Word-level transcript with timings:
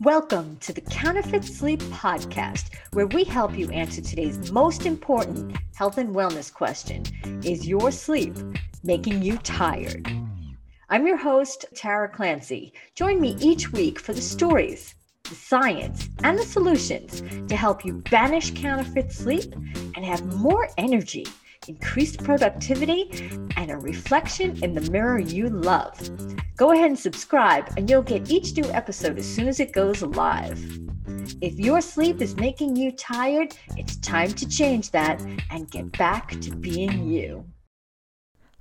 Welcome 0.00 0.58
to 0.58 0.72
the 0.72 0.80
Counterfeit 0.80 1.44
Sleep 1.44 1.80
Podcast, 1.80 2.74
where 2.92 3.08
we 3.08 3.24
help 3.24 3.58
you 3.58 3.68
answer 3.70 4.00
today's 4.00 4.52
most 4.52 4.86
important 4.86 5.56
health 5.74 5.98
and 5.98 6.14
wellness 6.14 6.52
question 6.52 7.02
Is 7.44 7.66
your 7.66 7.90
sleep 7.90 8.36
making 8.84 9.22
you 9.22 9.38
tired? 9.38 10.08
I'm 10.88 11.06
your 11.06 11.16
host, 11.16 11.64
Tara 11.74 12.08
Clancy. 12.08 12.72
Join 12.94 13.20
me 13.20 13.36
each 13.40 13.72
week 13.72 13.98
for 13.98 14.12
the 14.12 14.22
stories, 14.22 14.94
the 15.24 15.34
science, 15.34 16.08
and 16.22 16.38
the 16.38 16.44
solutions 16.44 17.22
to 17.48 17.56
help 17.56 17.84
you 17.84 17.94
banish 18.10 18.52
counterfeit 18.52 19.12
sleep 19.12 19.52
and 19.96 20.04
have 20.04 20.24
more 20.36 20.68
energy 20.78 21.26
increased 21.68 22.22
productivity, 22.24 23.10
and 23.56 23.70
a 23.70 23.76
reflection 23.76 24.62
in 24.62 24.74
the 24.74 24.90
mirror 24.90 25.18
you 25.18 25.48
love. 25.48 25.96
Go 26.56 26.72
ahead 26.72 26.86
and 26.86 26.98
subscribe, 26.98 27.70
and 27.76 27.88
you'll 27.88 28.02
get 28.02 28.30
each 28.30 28.56
new 28.56 28.68
episode 28.70 29.18
as 29.18 29.26
soon 29.26 29.48
as 29.48 29.60
it 29.60 29.72
goes 29.72 30.02
live. 30.02 30.58
If 31.40 31.58
your 31.58 31.80
sleep 31.80 32.20
is 32.20 32.36
making 32.36 32.76
you 32.76 32.92
tired, 32.92 33.54
it's 33.76 33.96
time 33.96 34.32
to 34.32 34.48
change 34.48 34.90
that 34.90 35.20
and 35.50 35.70
get 35.70 35.92
back 35.92 36.40
to 36.40 36.54
being 36.56 37.08
you. 37.08 37.44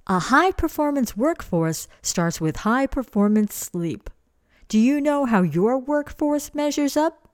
A 0.05 0.19
high 0.19 0.51
performance 0.51 1.17
workforce 1.17 1.87
starts 2.01 2.39
with 2.39 2.57
high 2.57 2.87
performance 2.87 3.55
sleep. 3.55 4.09
Do 4.69 4.79
you 4.79 5.01
know 5.01 5.25
how 5.25 5.41
your 5.41 5.77
workforce 5.77 6.53
measures 6.53 6.95
up? 6.95 7.29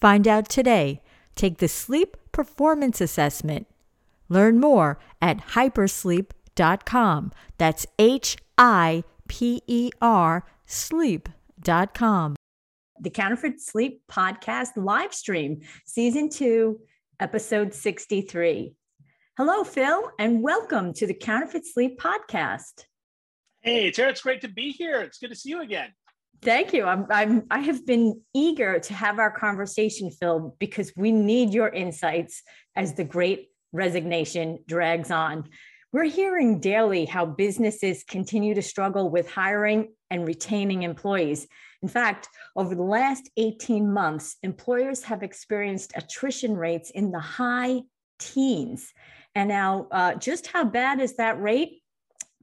Find 0.00 0.26
out 0.26 0.48
today. 0.48 1.02
Take 1.36 1.58
the 1.58 1.68
Sleep 1.68 2.16
Performance 2.32 3.00
Assessment 3.00 3.66
Learn 4.30 4.58
more 4.58 4.98
at 5.20 5.38
hipersleep.com. 5.38 7.32
That's 7.58 7.86
H 7.98 8.36
I 8.56 9.04
P 9.28 9.62
E 9.66 9.90
R 10.00 10.44
sleep.com. 10.64 12.36
The 13.00 13.10
Counterfeit 13.10 13.60
Sleep 13.60 14.02
Podcast 14.10 14.70
live 14.76 15.12
stream, 15.12 15.62
season 15.84 16.28
two, 16.28 16.80
episode 17.18 17.74
63. 17.74 18.74
Hello, 19.36 19.64
Phil, 19.64 20.10
and 20.18 20.42
welcome 20.42 20.92
to 20.94 21.06
the 21.06 21.14
Counterfeit 21.14 21.66
Sleep 21.66 21.98
Podcast. 21.98 22.84
Hey, 23.62 23.90
Tara, 23.90 24.10
it's 24.10 24.20
great 24.20 24.42
to 24.42 24.48
be 24.48 24.70
here. 24.70 25.00
It's 25.00 25.18
good 25.18 25.30
to 25.30 25.34
see 25.34 25.50
you 25.50 25.62
again. 25.62 25.90
Thank 26.42 26.72
you. 26.72 26.84
I'm, 26.84 27.06
I'm 27.10 27.46
I 27.50 27.58
have 27.58 27.84
been 27.84 28.22
eager 28.34 28.78
to 28.78 28.94
have 28.94 29.18
our 29.18 29.30
conversation, 29.30 30.10
Phil, 30.10 30.56
because 30.58 30.92
we 30.96 31.12
need 31.12 31.52
your 31.52 31.68
insights 31.68 32.42
as 32.76 32.94
the 32.94 33.04
great 33.04 33.49
resignation 33.72 34.58
drags 34.66 35.10
on. 35.10 35.48
We're 35.92 36.04
hearing 36.04 36.60
daily 36.60 37.04
how 37.04 37.26
businesses 37.26 38.04
continue 38.04 38.54
to 38.54 38.62
struggle 38.62 39.10
with 39.10 39.30
hiring 39.30 39.92
and 40.10 40.26
retaining 40.26 40.82
employees. 40.82 41.48
In 41.82 41.88
fact, 41.88 42.28
over 42.54 42.74
the 42.74 42.82
last 42.82 43.30
18 43.36 43.92
months, 43.92 44.36
employers 44.42 45.02
have 45.04 45.22
experienced 45.22 45.92
attrition 45.96 46.56
rates 46.56 46.90
in 46.90 47.10
the 47.10 47.20
high 47.20 47.80
teens. 48.18 48.92
And 49.34 49.48
now, 49.48 49.88
uh, 49.90 50.14
just 50.14 50.46
how 50.46 50.64
bad 50.64 51.00
is 51.00 51.16
that 51.16 51.40
rate? 51.40 51.82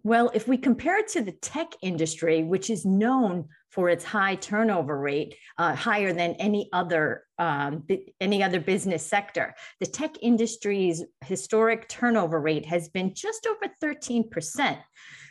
Well, 0.03 0.31
if 0.33 0.47
we 0.47 0.57
compare 0.57 0.99
it 0.99 1.09
to 1.09 1.21
the 1.21 1.33
tech 1.33 1.67
industry, 1.81 2.43
which 2.43 2.69
is 2.69 2.85
known 2.85 3.49
for 3.69 3.89
its 3.89 4.03
high 4.03 4.35
turnover 4.35 4.99
rate, 4.99 5.35
uh, 5.57 5.75
higher 5.75 6.13
than 6.13 6.31
any 6.35 6.69
other 6.73 7.23
um, 7.39 7.83
any 8.19 8.41
other 8.41 8.59
business 8.59 9.05
sector. 9.05 9.53
The 9.79 9.85
tech 9.85 10.15
industry's 10.21 11.03
historic 11.25 11.87
turnover 11.87 12.39
rate 12.39 12.65
has 12.65 12.89
been 12.89 13.13
just 13.13 13.45
over 13.45 13.71
13 13.79 14.29
percent. 14.29 14.79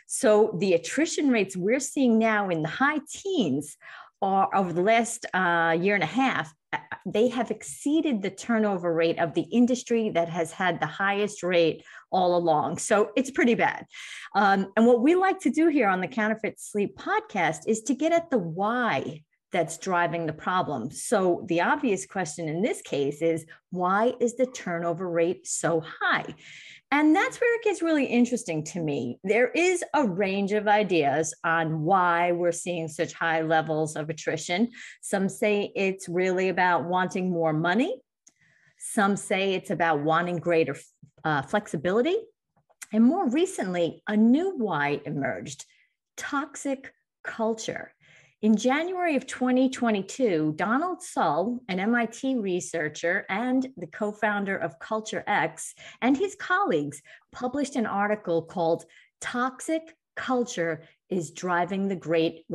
So 0.07 0.55
the 0.59 0.73
attrition 0.73 1.29
rates 1.29 1.57
we're 1.57 1.81
seeing 1.81 2.17
now 2.17 2.49
in 2.49 2.61
the 2.61 2.69
high 2.69 3.01
teens 3.09 3.75
are 4.21 4.49
over 4.55 4.71
the 4.71 4.81
last 4.81 5.25
uh, 5.33 5.77
year 5.79 5.95
and 5.95 6.03
a 6.03 6.07
half 6.07 6.53
they 7.05 7.29
have 7.29 7.51
exceeded 7.51 8.21
the 8.21 8.29
turnover 8.29 8.93
rate 8.93 9.19
of 9.19 9.33
the 9.33 9.43
industry 9.43 10.09
that 10.09 10.29
has 10.29 10.51
had 10.51 10.79
the 10.79 10.85
highest 10.85 11.41
rate 11.41 11.83
all 12.11 12.35
along. 12.35 12.77
So 12.77 13.11
it's 13.15 13.31
pretty 13.31 13.55
bad. 13.55 13.85
Um, 14.35 14.71
and 14.75 14.85
what 14.85 15.01
we 15.01 15.15
like 15.15 15.39
to 15.41 15.49
do 15.49 15.67
here 15.67 15.87
on 15.87 16.01
the 16.01 16.07
Counterfeit 16.07 16.59
Sleep 16.59 16.97
podcast 16.97 17.59
is 17.67 17.81
to 17.83 17.95
get 17.95 18.11
at 18.11 18.29
the 18.29 18.37
why 18.37 19.23
that's 19.51 19.77
driving 19.77 20.25
the 20.25 20.33
problem. 20.33 20.91
So 20.91 21.45
the 21.47 21.61
obvious 21.61 22.05
question 22.05 22.49
in 22.49 22.61
this 22.61 22.81
case 22.81 23.21
is 23.21 23.45
why 23.71 24.13
is 24.19 24.35
the 24.35 24.45
turnover 24.45 25.09
rate 25.09 25.47
so 25.47 25.81
high? 26.01 26.25
And 26.91 27.15
that's 27.15 27.39
where 27.39 27.55
it 27.55 27.63
gets 27.63 27.81
really 27.81 28.05
interesting 28.05 28.63
to 28.65 28.79
me. 28.79 29.19
There 29.23 29.49
is 29.49 29.83
a 29.93 30.05
range 30.07 30.53
of 30.53 30.67
ideas 30.67 31.33
on 31.43 31.81
why 31.81 32.31
we're 32.31 32.53
seeing 32.53 32.87
such 32.87 33.13
high 33.13 33.41
levels 33.41 33.95
of 33.95 34.09
attrition. 34.09 34.69
Some 35.01 35.27
say 35.27 35.71
it's 35.75 36.07
really 36.07 36.49
about 36.49 36.85
wanting 36.85 37.29
more 37.29 37.53
money. 37.53 38.01
Some 38.79 39.17
say 39.17 39.53
it's 39.53 39.69
about 39.69 40.01
wanting 40.01 40.37
greater 40.37 40.77
uh, 41.25 41.41
flexibility. 41.41 42.15
And 42.93 43.03
more 43.03 43.27
recently, 43.29 44.01
a 44.07 44.15
new 44.15 44.55
why 44.55 45.01
emerged 45.05 45.65
toxic 46.15 46.93
culture. 47.23 47.93
In 48.43 48.55
January 48.55 49.15
of 49.15 49.25
2022, 49.25 50.53
Donald 50.57 51.01
Sull, 51.01 51.59
an 51.69 51.79
MIT 51.79 52.35
researcher 52.35 53.25
and 53.29 53.67
the 53.77 53.87
co 53.87 54.11
founder 54.11 54.55
of 54.55 54.77
CultureX, 54.77 55.73
and 56.03 56.15
his 56.15 56.35
colleagues 56.35 57.01
published 57.31 57.75
an 57.75 57.87
article 57.87 58.43
called 58.43 58.85
Toxic 59.21 59.81
Culture 60.15 60.83
is 61.09 61.31
Driving 61.31 61.87
the 61.87 61.95
Great, 61.95 62.45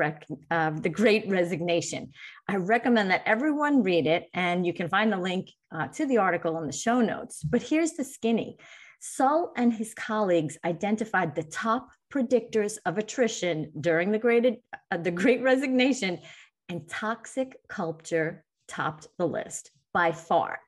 uh, 0.52 0.70
the 0.70 0.88
Great 0.88 1.28
Resignation. 1.28 2.12
I 2.46 2.56
recommend 2.56 3.10
that 3.10 3.22
everyone 3.26 3.82
read 3.82 4.06
it, 4.06 4.28
and 4.34 4.64
you 4.64 4.72
can 4.72 4.88
find 4.88 5.12
the 5.12 5.16
link 5.16 5.48
uh, 5.74 5.88
to 5.88 6.06
the 6.06 6.18
article 6.18 6.58
in 6.58 6.68
the 6.68 6.72
show 6.72 7.00
notes. 7.00 7.42
But 7.42 7.62
here's 7.62 7.94
the 7.94 8.04
skinny 8.04 8.56
Sull 9.04 9.52
and 9.56 9.72
his 9.72 9.94
colleagues 9.94 10.56
identified 10.64 11.34
the 11.34 11.42
top 11.42 11.88
predictors 12.08 12.78
of 12.86 12.98
attrition 12.98 13.72
during 13.80 14.12
the 14.12 14.18
great, 14.18 14.62
uh, 14.92 14.96
the 14.96 15.10
great 15.10 15.42
resignation, 15.42 16.20
and 16.68 16.88
toxic 16.88 17.56
culture 17.68 18.44
topped 18.68 19.08
the 19.18 19.26
list 19.26 19.72
by 19.92 20.12
far. 20.12 20.60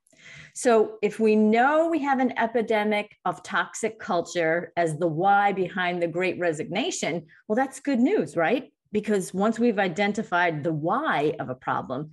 So, 0.53 0.99
if 1.00 1.21
we 1.21 1.37
know 1.37 1.89
we 1.89 2.00
have 2.00 2.19
an 2.19 2.37
epidemic 2.37 3.17
of 3.25 3.45
toxic 3.45 4.00
culture 4.00 4.72
as 4.77 4.99
the 4.99 5.06
why 5.06 5.53
behind 5.53 6.03
the 6.03 6.09
great 6.09 6.37
resignation, 6.41 7.27
well, 7.47 7.55
that's 7.55 7.78
good 7.78 8.01
news, 8.01 8.37
right? 8.37 8.72
Because 8.91 9.33
once 9.33 9.61
we've 9.61 9.78
identified 9.78 10.65
the 10.65 10.72
why 10.72 11.37
of 11.39 11.51
a 11.51 11.55
problem, 11.55 12.11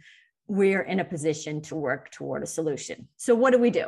we're 0.48 0.84
in 0.84 1.00
a 1.00 1.06
position 1.06 1.64
to 1.64 1.76
work 1.76 2.12
toward 2.12 2.44
a 2.44 2.48
solution. 2.48 3.08
So, 3.18 3.34
what 3.34 3.54
do 3.54 3.58
we 3.58 3.72
do? 3.72 3.88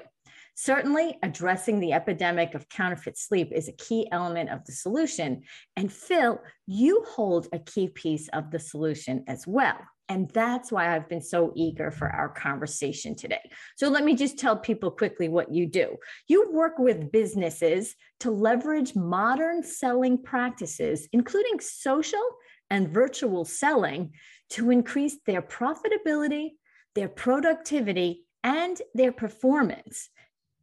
Certainly, 0.56 1.18
addressing 1.24 1.80
the 1.80 1.94
epidemic 1.94 2.54
of 2.54 2.70
counterfeit 2.70 3.18
sleep 3.18 3.52
is 3.52 3.68
a 3.68 3.74
key 3.74 4.08
element 4.12 4.52
of 4.52 4.64
the 4.66 4.72
solution. 4.72 5.42
And 5.76 5.92
Phil, 5.92 6.40
you 6.68 7.04
hold 7.08 7.48
a 7.52 7.60
key 7.60 7.88
piece 7.88 8.30
of 8.30 8.52
the 8.52 8.60
solution 8.60 9.24
as 9.28 9.48
well. 9.48 9.78
And 10.10 10.30
that's 10.30 10.72
why 10.72 10.96
I've 10.96 11.10
been 11.10 11.22
so 11.24 11.54
eager 11.56 11.90
for 11.90 12.08
our 12.08 12.30
conversation 12.30 13.16
today. 13.16 13.42
So, 13.78 13.90
let 13.90 14.04
me 14.04 14.16
just 14.16 14.38
tell 14.38 14.56
people 14.56 14.92
quickly 14.92 15.28
what 15.28 15.52
you 15.52 15.66
do. 15.66 15.98
You 16.28 16.52
work 16.52 16.78
with 16.78 17.12
businesses 17.12 17.96
to 18.20 18.30
leverage 18.30 18.96
modern 18.96 19.64
selling 19.64 20.22
practices, 20.22 21.08
including 21.14 21.60
social 21.62 22.24
and 22.70 22.90
virtual 22.90 23.44
selling, 23.44 24.12
to 24.52 24.70
increase 24.70 25.18
their 25.26 25.42
profitability, 25.42 26.50
their 26.94 27.10
productivity, 27.10 28.26
and 28.44 28.80
their 28.94 29.12
performance 29.12 30.10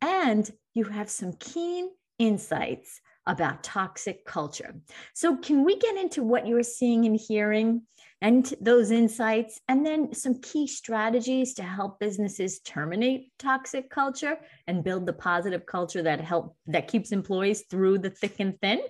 and 0.00 0.50
you 0.74 0.84
have 0.84 1.10
some 1.10 1.32
keen 1.34 1.90
insights 2.18 3.00
about 3.26 3.62
toxic 3.62 4.24
culture. 4.24 4.74
So, 5.14 5.36
can 5.36 5.64
we 5.64 5.78
get 5.78 5.96
into 5.96 6.22
what 6.22 6.46
you're 6.46 6.62
seeing 6.62 7.04
and 7.06 7.18
hearing 7.18 7.82
and 8.22 8.52
those 8.60 8.90
insights, 8.90 9.60
and 9.68 9.84
then 9.84 10.12
some 10.12 10.40
key 10.40 10.66
strategies 10.66 11.54
to 11.54 11.62
help 11.62 11.98
businesses 11.98 12.60
terminate 12.60 13.32
toxic 13.38 13.88
culture 13.88 14.38
and 14.66 14.84
build 14.84 15.06
the 15.06 15.12
positive 15.12 15.64
culture 15.64 16.02
that 16.02 16.20
help 16.20 16.56
that 16.66 16.88
keeps 16.88 17.12
employees 17.12 17.64
through 17.70 17.98
the 17.98 18.10
thick 18.10 18.36
and 18.38 18.60
thin? 18.60 18.80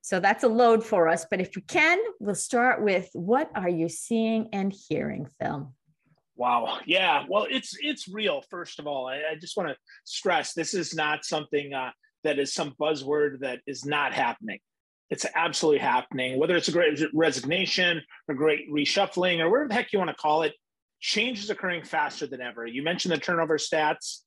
So 0.00 0.20
that's 0.20 0.44
a 0.44 0.48
load 0.48 0.84
for 0.84 1.06
us, 1.08 1.26
but 1.30 1.40
if 1.40 1.54
we 1.54 1.60
can, 1.60 1.98
we'll 2.18 2.34
start 2.34 2.82
with 2.82 3.10
what 3.12 3.50
are 3.54 3.68
you 3.68 3.90
seeing 3.90 4.48
and 4.54 4.72
hearing, 4.88 5.28
Phil? 5.38 5.70
Wow. 6.38 6.78
Yeah. 6.86 7.24
Well, 7.28 7.48
it's 7.50 7.76
it's 7.80 8.08
real. 8.08 8.42
First 8.48 8.78
of 8.78 8.86
all, 8.86 9.08
I, 9.08 9.16
I 9.32 9.34
just 9.40 9.56
want 9.56 9.70
to 9.70 9.76
stress 10.04 10.54
this 10.54 10.72
is 10.72 10.94
not 10.94 11.24
something 11.24 11.74
uh, 11.74 11.90
that 12.22 12.38
is 12.38 12.54
some 12.54 12.76
buzzword 12.80 13.40
that 13.40 13.60
is 13.66 13.84
not 13.84 14.14
happening. 14.14 14.60
It's 15.10 15.26
absolutely 15.34 15.80
happening. 15.80 16.38
Whether 16.38 16.56
it's 16.56 16.68
a 16.68 16.72
great 16.72 17.00
resignation 17.12 18.00
or 18.28 18.36
great 18.36 18.70
reshuffling 18.70 19.40
or 19.40 19.50
whatever 19.50 19.68
the 19.68 19.74
heck 19.74 19.92
you 19.92 19.98
want 19.98 20.10
to 20.10 20.16
call 20.16 20.42
it, 20.42 20.54
change 21.00 21.42
is 21.42 21.50
occurring 21.50 21.82
faster 21.82 22.28
than 22.28 22.40
ever. 22.40 22.66
You 22.66 22.84
mentioned 22.84 23.12
the 23.12 23.18
turnover 23.18 23.58
stats. 23.58 24.20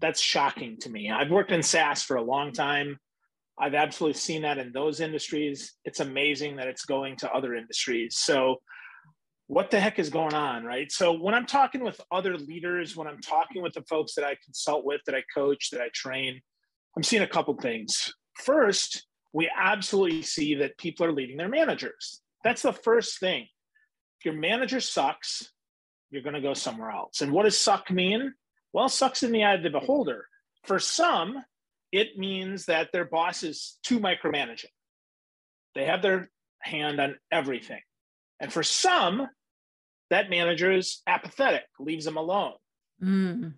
That's 0.00 0.20
shocking 0.20 0.78
to 0.80 0.90
me. 0.90 1.10
I've 1.10 1.30
worked 1.30 1.52
in 1.52 1.62
SaaS 1.62 2.02
for 2.02 2.16
a 2.16 2.22
long 2.22 2.50
time. 2.50 2.98
I've 3.58 3.74
absolutely 3.74 4.18
seen 4.18 4.42
that 4.42 4.58
in 4.58 4.72
those 4.72 5.00
industries. 5.00 5.74
It's 5.84 6.00
amazing 6.00 6.56
that 6.56 6.66
it's 6.66 6.84
going 6.84 7.16
to 7.18 7.30
other 7.30 7.54
industries. 7.54 8.16
So 8.16 8.56
what 9.48 9.70
the 9.70 9.78
heck 9.78 9.98
is 9.98 10.10
going 10.10 10.34
on, 10.34 10.64
right? 10.64 10.90
So 10.90 11.12
when 11.12 11.34
I'm 11.34 11.46
talking 11.46 11.84
with 11.84 12.00
other 12.10 12.36
leaders, 12.36 12.96
when 12.96 13.06
I'm 13.06 13.20
talking 13.20 13.62
with 13.62 13.74
the 13.74 13.82
folks 13.82 14.14
that 14.14 14.24
I 14.24 14.36
consult 14.44 14.84
with, 14.84 15.00
that 15.06 15.14
I 15.14 15.22
coach, 15.34 15.70
that 15.70 15.80
I 15.80 15.88
train, 15.94 16.40
I'm 16.96 17.02
seeing 17.02 17.22
a 17.22 17.28
couple 17.28 17.54
things. 17.54 18.12
First, 18.34 19.06
we 19.32 19.50
absolutely 19.56 20.22
see 20.22 20.54
that 20.56 20.78
people 20.78 21.06
are 21.06 21.12
leading 21.12 21.36
their 21.36 21.48
managers. 21.48 22.20
That's 22.42 22.62
the 22.62 22.72
first 22.72 23.20
thing. 23.20 23.46
If 24.18 24.24
your 24.24 24.34
manager 24.34 24.80
sucks, 24.80 25.52
you're 26.10 26.22
going 26.22 26.34
to 26.34 26.40
go 26.40 26.54
somewhere 26.54 26.90
else. 26.90 27.20
And 27.20 27.32
what 27.32 27.44
does 27.44 27.60
suck 27.60 27.90
mean? 27.90 28.32
Well, 28.72 28.88
sucks 28.88 29.22
in 29.22 29.32
the 29.32 29.44
eye 29.44 29.54
of 29.54 29.62
the 29.62 29.70
beholder. 29.70 30.26
For 30.64 30.78
some, 30.78 31.44
it 31.92 32.18
means 32.18 32.66
that 32.66 32.90
their 32.92 33.04
boss 33.04 33.42
is 33.42 33.78
too 33.82 34.00
micromanaging. 34.00 34.66
They 35.74 35.84
have 35.84 36.02
their 36.02 36.30
hand 36.60 37.00
on 37.00 37.16
everything. 37.30 37.80
And 38.40 38.52
for 38.52 38.62
some, 38.62 39.28
that 40.10 40.30
manager 40.30 40.72
is 40.72 41.02
apathetic, 41.06 41.64
leaves 41.78 42.04
them 42.04 42.16
alone. 42.16 42.52
Mm. 43.02 43.54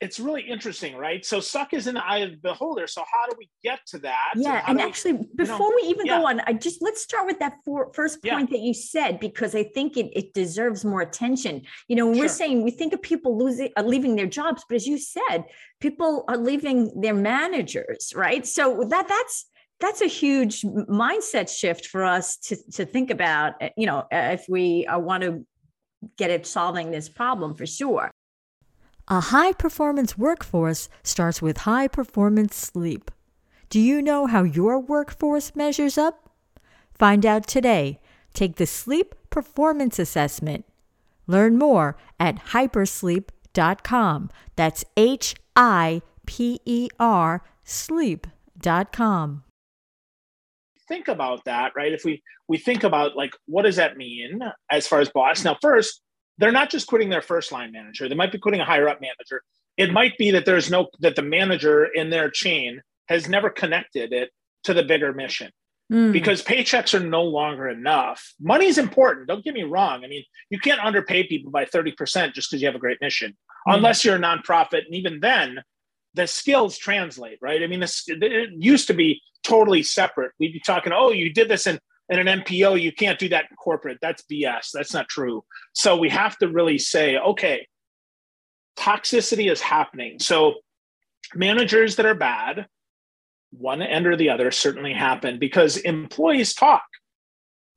It's 0.00 0.18
really 0.18 0.40
interesting, 0.40 0.96
right? 0.96 1.22
So 1.26 1.40
suck 1.40 1.74
is 1.74 1.86
in 1.86 1.94
the 1.94 2.02
eye 2.02 2.18
of 2.18 2.30
the 2.30 2.36
beholder. 2.38 2.86
So 2.86 3.02
how 3.12 3.28
do 3.28 3.34
we 3.38 3.50
get 3.62 3.80
to 3.88 3.98
that? 3.98 4.32
Yeah, 4.34 4.62
and, 4.66 4.80
and 4.80 4.88
actually, 4.88 5.12
we, 5.12 5.26
before 5.36 5.58
you 5.58 5.70
know, 5.70 5.76
we 5.76 5.88
even 5.88 6.06
yeah. 6.06 6.18
go 6.18 6.26
on, 6.26 6.40
I 6.46 6.54
just 6.54 6.80
let's 6.80 7.02
start 7.02 7.26
with 7.26 7.38
that 7.40 7.56
for, 7.66 7.92
first 7.92 8.22
point 8.22 8.48
yeah. 8.50 8.56
that 8.56 8.62
you 8.64 8.72
said 8.72 9.20
because 9.20 9.54
I 9.54 9.64
think 9.64 9.98
it, 9.98 10.10
it 10.16 10.32
deserves 10.32 10.86
more 10.86 11.02
attention. 11.02 11.62
You 11.88 11.96
know, 11.96 12.06
when 12.06 12.14
sure. 12.14 12.24
we're 12.24 12.28
saying 12.28 12.62
we 12.62 12.70
think 12.70 12.94
of 12.94 13.02
people 13.02 13.36
losing, 13.36 13.68
uh, 13.76 13.82
leaving 13.82 14.16
their 14.16 14.26
jobs, 14.26 14.64
but 14.66 14.76
as 14.76 14.86
you 14.86 14.96
said, 14.96 15.44
people 15.80 16.24
are 16.28 16.38
leaving 16.38 16.98
their 16.98 17.14
managers, 17.14 18.14
right? 18.16 18.46
So 18.46 18.84
that 18.88 19.06
that's 19.06 19.49
that's 19.80 20.00
a 20.00 20.06
huge 20.06 20.62
mindset 20.62 21.48
shift 21.48 21.86
for 21.86 22.04
us 22.04 22.36
to, 22.36 22.56
to 22.72 22.84
think 22.84 23.10
about 23.10 23.54
eh, 23.60 23.70
you 23.76 23.86
know 23.86 24.06
if 24.10 24.44
we 24.48 24.86
uh, 24.86 24.98
want 24.98 25.22
to 25.22 25.44
get 26.16 26.30
at 26.30 26.46
solving 26.46 26.90
this 26.90 27.08
problem 27.08 27.54
for 27.54 27.66
sure. 27.66 28.10
A 29.08 29.20
high 29.20 29.52
performance 29.52 30.16
workforce 30.16 30.88
starts 31.02 31.42
with 31.42 31.58
high 31.58 31.88
performance 31.88 32.56
sleep. 32.56 33.10
Do 33.68 33.80
you 33.80 34.00
know 34.00 34.26
how 34.26 34.44
your 34.44 34.78
workforce 34.78 35.54
measures 35.54 35.98
up? 35.98 36.30
Find 36.94 37.26
out 37.26 37.46
today. 37.46 38.00
Take 38.34 38.56
the 38.56 38.66
sleep 38.66 39.14
performance 39.30 39.98
assessment. 39.98 40.64
Learn 41.26 41.58
more 41.58 41.96
at 42.18 42.36
hipersleep.com 42.52 44.30
that's 44.56 44.84
h 44.96 45.34
i 45.56 46.02
p 46.26 46.60
e 46.64 46.88
r 46.98 47.42
sleep.com 47.64 49.42
think 50.90 51.08
about 51.08 51.44
that, 51.44 51.72
right? 51.74 51.92
If 51.92 52.04
we 52.04 52.22
we 52.48 52.58
think 52.58 52.84
about 52.84 53.16
like 53.16 53.32
what 53.46 53.62
does 53.62 53.76
that 53.76 53.96
mean 53.96 54.40
as 54.70 54.86
far 54.86 55.00
as 55.00 55.08
boss? 55.08 55.44
Now, 55.44 55.56
first, 55.62 56.02
they're 56.36 56.52
not 56.52 56.70
just 56.70 56.88
quitting 56.88 57.08
their 57.08 57.22
first 57.22 57.52
line 57.52 57.72
manager. 57.72 58.08
They 58.08 58.14
might 58.14 58.32
be 58.32 58.38
quitting 58.38 58.60
a 58.60 58.64
higher 58.64 58.88
up 58.88 59.00
manager. 59.00 59.42
It 59.76 59.92
might 59.92 60.18
be 60.18 60.32
that 60.32 60.44
there's 60.44 60.70
no 60.70 60.88
that 60.98 61.16
the 61.16 61.22
manager 61.22 61.84
in 61.84 62.10
their 62.10 62.28
chain 62.28 62.82
has 63.08 63.28
never 63.28 63.48
connected 63.48 64.12
it 64.12 64.30
to 64.64 64.74
the 64.74 64.82
bigger 64.82 65.12
mission. 65.12 65.50
Mm. 65.92 66.12
Because 66.12 66.42
paychecks 66.42 66.94
are 66.94 67.04
no 67.04 67.22
longer 67.22 67.68
enough. 67.68 68.34
Money's 68.40 68.78
important. 68.78 69.26
Don't 69.26 69.42
get 69.42 69.54
me 69.54 69.64
wrong. 69.64 70.04
I 70.04 70.08
mean, 70.08 70.22
you 70.48 70.60
can't 70.60 70.80
underpay 70.80 71.26
people 71.26 71.50
by 71.50 71.64
30% 71.64 72.32
just 72.32 72.48
because 72.48 72.62
you 72.62 72.68
have 72.68 72.76
a 72.76 72.80
great 72.80 72.98
mission, 73.00 73.36
mm. 73.68 73.74
unless 73.74 74.04
you're 74.04 74.14
a 74.14 74.20
nonprofit. 74.20 74.84
And 74.86 74.94
even 74.94 75.18
then, 75.18 75.62
the 76.14 76.26
skills 76.26 76.76
translate, 76.76 77.38
right? 77.40 77.62
I 77.62 77.66
mean, 77.66 77.80
this, 77.80 78.04
it 78.06 78.50
used 78.56 78.86
to 78.88 78.94
be 78.94 79.22
totally 79.42 79.82
separate. 79.82 80.32
We'd 80.38 80.52
be 80.52 80.60
talking, 80.60 80.92
oh, 80.92 81.10
you 81.10 81.32
did 81.32 81.48
this 81.48 81.66
in, 81.66 81.78
in 82.08 82.26
an 82.26 82.40
NPO, 82.42 82.80
you 82.80 82.92
can't 82.92 83.18
do 83.18 83.28
that 83.28 83.46
in 83.50 83.56
corporate. 83.56 83.98
That's 84.02 84.22
BS. 84.30 84.70
That's 84.72 84.92
not 84.92 85.08
true. 85.08 85.44
So 85.72 85.96
we 85.96 86.08
have 86.08 86.36
to 86.38 86.48
really 86.48 86.78
say, 86.78 87.16
okay, 87.16 87.66
toxicity 88.76 89.50
is 89.50 89.60
happening. 89.60 90.18
So 90.18 90.54
managers 91.34 91.96
that 91.96 92.06
are 92.06 92.14
bad, 92.14 92.66
one 93.52 93.82
end 93.82 94.06
or 94.06 94.16
the 94.16 94.30
other, 94.30 94.50
certainly 94.50 94.92
happen 94.92 95.38
because 95.38 95.76
employees 95.76 96.54
talk. 96.54 96.84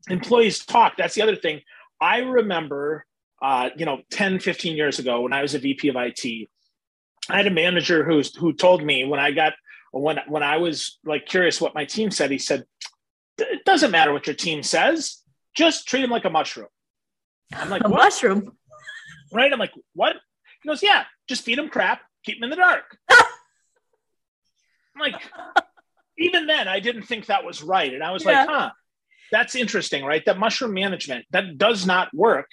Employees 0.10 0.66
talk. 0.66 0.94
That's 0.98 1.16
the 1.16 1.22
other 1.22 1.36
thing. 1.36 1.62
I 2.02 2.20
remember, 2.20 3.06
uh, 3.42 3.70
you 3.78 3.86
know, 3.86 4.02
10, 4.12 4.40
15 4.40 4.76
years 4.76 5.00
ago 5.00 5.22
when 5.22 5.34
I 5.34 5.42
was 5.42 5.56
a 5.56 5.60
VP 5.60 5.90
of 5.90 5.96
IT, 5.96 6.50
I 7.30 7.38
had 7.38 7.48
a 7.48 7.52
manager 7.52 8.04
who's 8.04 8.36
who 8.36 8.54
told 8.54 8.84
me 8.84 9.06
when 9.06 9.20
I 9.20 9.32
got 9.32 9.54
when 9.92 10.20
when 10.28 10.44
I 10.44 10.58
was 10.58 11.00
like 11.06 11.26
curious 11.26 11.62
what 11.62 11.76
my 11.76 11.86
team 11.86 12.12
said, 12.12 12.32
he 12.32 12.38
said, 12.38 12.66
"It 13.38 13.64
doesn't 13.66 13.92
matter 13.92 14.12
what 14.12 14.28
your 14.28 14.36
team 14.36 14.64
says, 14.64 15.22
just 15.56 15.88
treat 15.88 16.04
him 16.04 16.10
like 16.10 16.26
a 16.26 16.30
mushroom." 16.30 16.68
I'm 17.54 17.70
like, 17.70 17.84
a 17.84 17.90
what? 17.90 18.04
mushroom, 18.04 18.58
right? 19.32 19.52
I'm 19.54 19.60
like, 19.60 19.74
what? 19.94 20.16
He 20.62 20.70
goes, 20.70 20.84
"Yeah, 20.84 21.06
just 21.30 21.44
feed 21.44 21.60
him 21.60 21.70
crap, 21.70 22.02
keep 22.26 22.38
him 22.38 22.44
in 22.44 22.50
the 22.50 22.56
dark." 22.56 22.98
I'm 23.10 23.24
like, 25.00 25.22
even 26.18 26.46
then, 26.48 26.68
I 26.68 26.80
didn't 26.80 27.04
think 27.04 27.28
that 27.28 27.46
was 27.46 27.64
right, 27.64 27.94
and 27.94 28.04
I 28.04 28.12
was 28.12 28.26
yeah. 28.26 28.32
like, 28.32 28.50
"Huh, 28.50 28.72
that's 29.32 29.56
interesting, 29.56 30.04
right? 30.04 30.26
That 30.26 30.38
mushroom 30.38 30.74
management 30.74 31.26
that 31.32 31.58
does 31.58 31.86
not 31.86 32.14
work. 32.14 32.50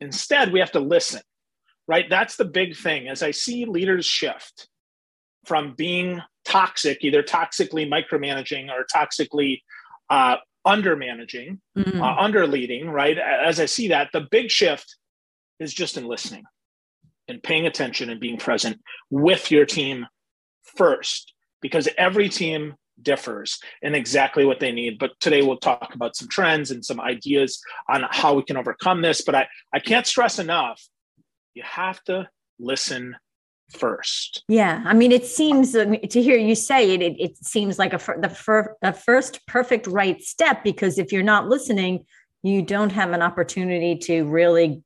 Instead, 0.00 0.52
we 0.52 0.60
have 0.60 0.72
to 0.72 0.80
listen." 0.80 1.20
Right? 1.88 2.06
That's 2.08 2.36
the 2.36 2.44
big 2.44 2.76
thing. 2.76 3.08
As 3.08 3.22
I 3.22 3.30
see 3.30 3.64
leaders 3.64 4.04
shift 4.04 4.68
from 5.44 5.74
being 5.76 6.20
toxic, 6.44 6.98
either 7.02 7.22
toxically 7.22 7.88
micromanaging 7.88 8.68
or 8.70 8.84
toxically 8.94 9.62
uh, 10.10 10.36
under 10.64 10.96
managing, 10.96 11.60
mm-hmm. 11.76 12.02
uh, 12.02 12.14
under 12.16 12.46
leading, 12.46 12.88
right? 12.90 13.18
As 13.18 13.60
I 13.60 13.66
see 13.66 13.88
that, 13.88 14.10
the 14.12 14.26
big 14.30 14.50
shift 14.50 14.96
is 15.60 15.72
just 15.72 15.96
in 15.96 16.06
listening 16.06 16.44
and 17.28 17.42
paying 17.42 17.66
attention 17.66 18.10
and 18.10 18.20
being 18.20 18.36
present 18.36 18.80
with 19.10 19.50
your 19.50 19.64
team 19.64 20.06
first, 20.76 21.32
because 21.60 21.88
every 21.96 22.28
team 22.28 22.74
differs 23.00 23.60
in 23.82 23.94
exactly 23.94 24.44
what 24.44 24.58
they 24.58 24.72
need. 24.72 24.98
But 24.98 25.12
today 25.20 25.42
we'll 25.42 25.58
talk 25.58 25.94
about 25.94 26.16
some 26.16 26.28
trends 26.28 26.70
and 26.70 26.84
some 26.84 27.00
ideas 27.00 27.60
on 27.88 28.04
how 28.10 28.34
we 28.34 28.42
can 28.42 28.56
overcome 28.56 29.02
this. 29.02 29.22
But 29.22 29.34
I, 29.34 29.48
I 29.72 29.80
can't 29.80 30.06
stress 30.06 30.38
enough 30.38 30.82
you 31.56 31.62
have 31.64 32.04
to 32.04 32.28
listen 32.60 33.16
first. 33.70 34.44
Yeah, 34.46 34.82
I 34.84 34.92
mean, 34.92 35.10
it 35.10 35.26
seems 35.26 35.72
to 35.72 36.22
hear 36.22 36.36
you 36.36 36.54
say 36.54 36.92
it. 36.92 37.02
It, 37.02 37.18
it 37.18 37.36
seems 37.38 37.78
like 37.78 37.94
a 37.94 38.20
the 38.20 38.28
fir- 38.28 38.76
the 38.82 38.92
first 38.92 39.44
perfect 39.46 39.86
right 39.86 40.22
step 40.22 40.62
because 40.62 40.98
if 40.98 41.10
you're 41.10 41.22
not 41.22 41.48
listening, 41.48 42.04
you 42.42 42.62
don't 42.62 42.90
have 42.90 43.10
an 43.12 43.22
opportunity 43.22 43.96
to 44.00 44.24
really 44.24 44.82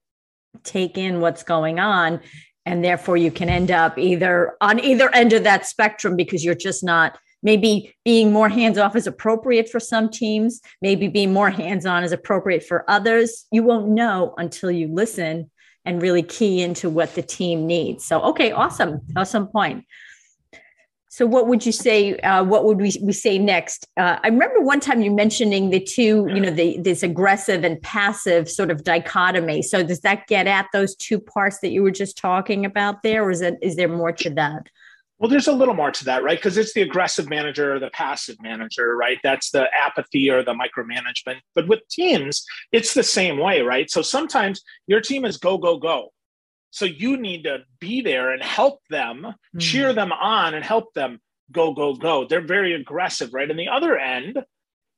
take 0.63 0.97
in 0.97 1.21
what's 1.21 1.43
going 1.43 1.81
on, 1.81 2.21
and 2.65 2.85
therefore 2.85 3.17
you 3.17 3.33
can 3.33 3.51
end 3.51 3.73
up 3.73 3.99
either 3.99 4.57
on 4.61 4.79
either 4.79 5.13
end 5.15 5.33
of 5.33 5.43
that 5.43 5.67
spectrum 5.67 6.17
because 6.17 6.45
you're 6.45 6.55
just 6.55 6.85
not. 6.85 7.19
Maybe 7.43 7.97
being 8.05 8.35
more 8.35 8.51
hands 8.51 8.77
off 8.77 8.95
is 8.95 9.07
appropriate 9.07 9.71
for 9.71 9.81
some 9.81 10.11
teams. 10.11 10.61
Maybe 10.83 11.09
being 11.09 11.33
more 11.33 11.49
hands 11.49 11.87
on 11.87 12.05
is 12.05 12.13
appropriate 12.13 12.63
for 12.63 12.85
others. 12.87 13.47
You 13.51 13.63
won't 13.63 13.89
know 13.89 14.35
until 14.37 14.71
you 14.71 14.89
listen 14.93 15.51
and 15.91 16.01
really 16.01 16.23
key 16.23 16.63
into 16.63 16.89
what 16.89 17.15
the 17.15 17.23
team 17.23 17.67
needs. 17.67 18.05
So, 18.05 18.21
okay, 18.23 18.53
awesome, 18.53 19.01
awesome 19.17 19.49
point. 19.49 19.85
So, 21.09 21.27
what 21.27 21.49
would 21.49 21.67
you 21.67 21.73
say? 21.73 22.17
Uh, 22.21 22.45
what 22.45 22.65
would 22.65 22.79
we, 22.79 22.93
we 23.03 23.13
say 23.13 23.37
next? 23.37 23.89
Uh, 23.97 24.21
I 24.23 24.29
remember 24.29 24.61
one 24.61 24.79
time 24.79 25.03
you 25.03 25.11
mentioning 25.11 25.71
the 25.71 25.81
two, 25.81 26.29
you 26.29 26.41
know, 26.41 26.53
the, 26.53 26.79
this 26.79 27.03
aggressive 27.03 27.65
and 27.65 27.83
passive 27.83 28.49
sort 28.49 28.71
of 28.71 28.85
dichotomy. 28.85 29.63
So, 29.63 29.83
does 29.83 30.01
that 30.03 30.29
get 30.29 30.47
at 30.47 30.69
those 30.73 30.95
two 30.95 31.19
parts 31.19 31.59
that 31.61 31.71
you 31.71 31.83
were 31.83 31.91
just 31.91 32.17
talking 32.17 32.65
about 32.65 33.03
there, 33.03 33.25
or 33.25 33.33
is 33.33 33.41
it 33.41 33.59
is 33.61 33.75
there 33.75 33.89
more 33.89 34.13
to 34.13 34.31
that? 34.31 34.69
Well, 35.21 35.29
there's 35.29 35.49
a 35.49 35.53
little 35.53 35.75
more 35.75 35.91
to 35.91 36.05
that, 36.07 36.23
right? 36.23 36.39
Because 36.39 36.57
it's 36.57 36.73
the 36.73 36.81
aggressive 36.81 37.29
manager 37.29 37.75
or 37.75 37.79
the 37.79 37.91
passive 37.91 38.37
manager, 38.41 38.97
right? 38.97 39.19
That's 39.23 39.51
the 39.51 39.67
apathy 39.79 40.31
or 40.31 40.43
the 40.43 40.55
micromanagement. 40.55 41.41
But 41.55 41.69
with 41.69 41.87
teams, 41.91 42.43
it's 42.73 42.95
the 42.95 43.03
same 43.03 43.39
way, 43.39 43.61
right? 43.61 43.91
So 43.91 44.01
sometimes 44.01 44.63
your 44.87 45.03
team 45.03 45.27
is 45.27 45.37
go, 45.37 45.59
go, 45.59 45.77
go. 45.77 46.09
So 46.71 46.87
you 46.87 47.19
need 47.19 47.45
to 47.45 47.59
be 47.81 48.01
there 48.01 48.33
and 48.33 48.43
help 48.43 48.81
them, 48.89 49.23
mm-hmm. 49.23 49.59
cheer 49.59 49.93
them 49.93 50.11
on 50.11 50.55
and 50.55 50.65
help 50.65 50.95
them 50.95 51.21
go, 51.53 51.75
go, 51.75 51.95
go. 51.95 52.27
They're 52.27 52.41
very 52.41 52.73
aggressive, 52.73 53.35
right? 53.35 53.51
And 53.51 53.61
the 53.61 53.69
other 53.69 53.99
end, 53.99 54.39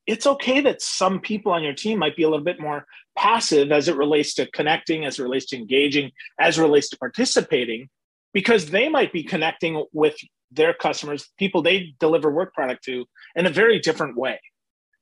it's 0.07 0.25
okay 0.25 0.61
that 0.61 0.81
some 0.81 1.19
people 1.19 1.51
on 1.51 1.63
your 1.63 1.73
team 1.73 1.99
might 1.99 2.15
be 2.15 2.23
a 2.23 2.29
little 2.29 2.45
bit 2.45 2.61
more 2.61 2.85
passive 3.17 3.73
as 3.73 3.89
it 3.89 3.97
relates 3.97 4.35
to 4.35 4.49
connecting, 4.51 5.03
as 5.03 5.19
it 5.19 5.23
relates 5.23 5.47
to 5.47 5.57
engaging, 5.57 6.11
as 6.39 6.57
it 6.57 6.61
relates 6.61 6.87
to 6.89 6.97
participating 6.97 7.89
because 8.33 8.69
they 8.69 8.89
might 8.89 9.13
be 9.13 9.23
connecting 9.23 9.85
with 9.93 10.15
their 10.51 10.73
customers, 10.73 11.29
people 11.37 11.61
they 11.61 11.95
deliver 11.99 12.31
work 12.31 12.53
product 12.53 12.83
to, 12.85 13.05
in 13.35 13.45
a 13.45 13.49
very 13.49 13.79
different 13.79 14.17
way. 14.17 14.39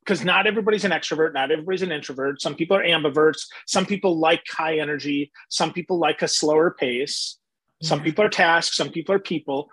Because 0.03 0.23
not 0.23 0.47
everybody's 0.47 0.83
an 0.83 0.91
extrovert, 0.91 1.33
not 1.33 1.51
everybody's 1.51 1.83
an 1.83 1.91
introvert. 1.91 2.41
Some 2.41 2.55
people 2.55 2.75
are 2.75 2.83
ambiverts. 2.83 3.43
Some 3.67 3.85
people 3.85 4.17
like 4.17 4.41
high 4.49 4.79
energy. 4.79 5.31
Some 5.49 5.71
people 5.71 5.99
like 5.99 6.21
a 6.21 6.27
slower 6.27 6.71
pace. 6.71 7.37
Some 7.83 8.01
people 8.01 8.25
are 8.25 8.29
tasks. 8.29 8.75
Some 8.75 8.89
people 8.89 9.13
are 9.13 9.19
people 9.19 9.69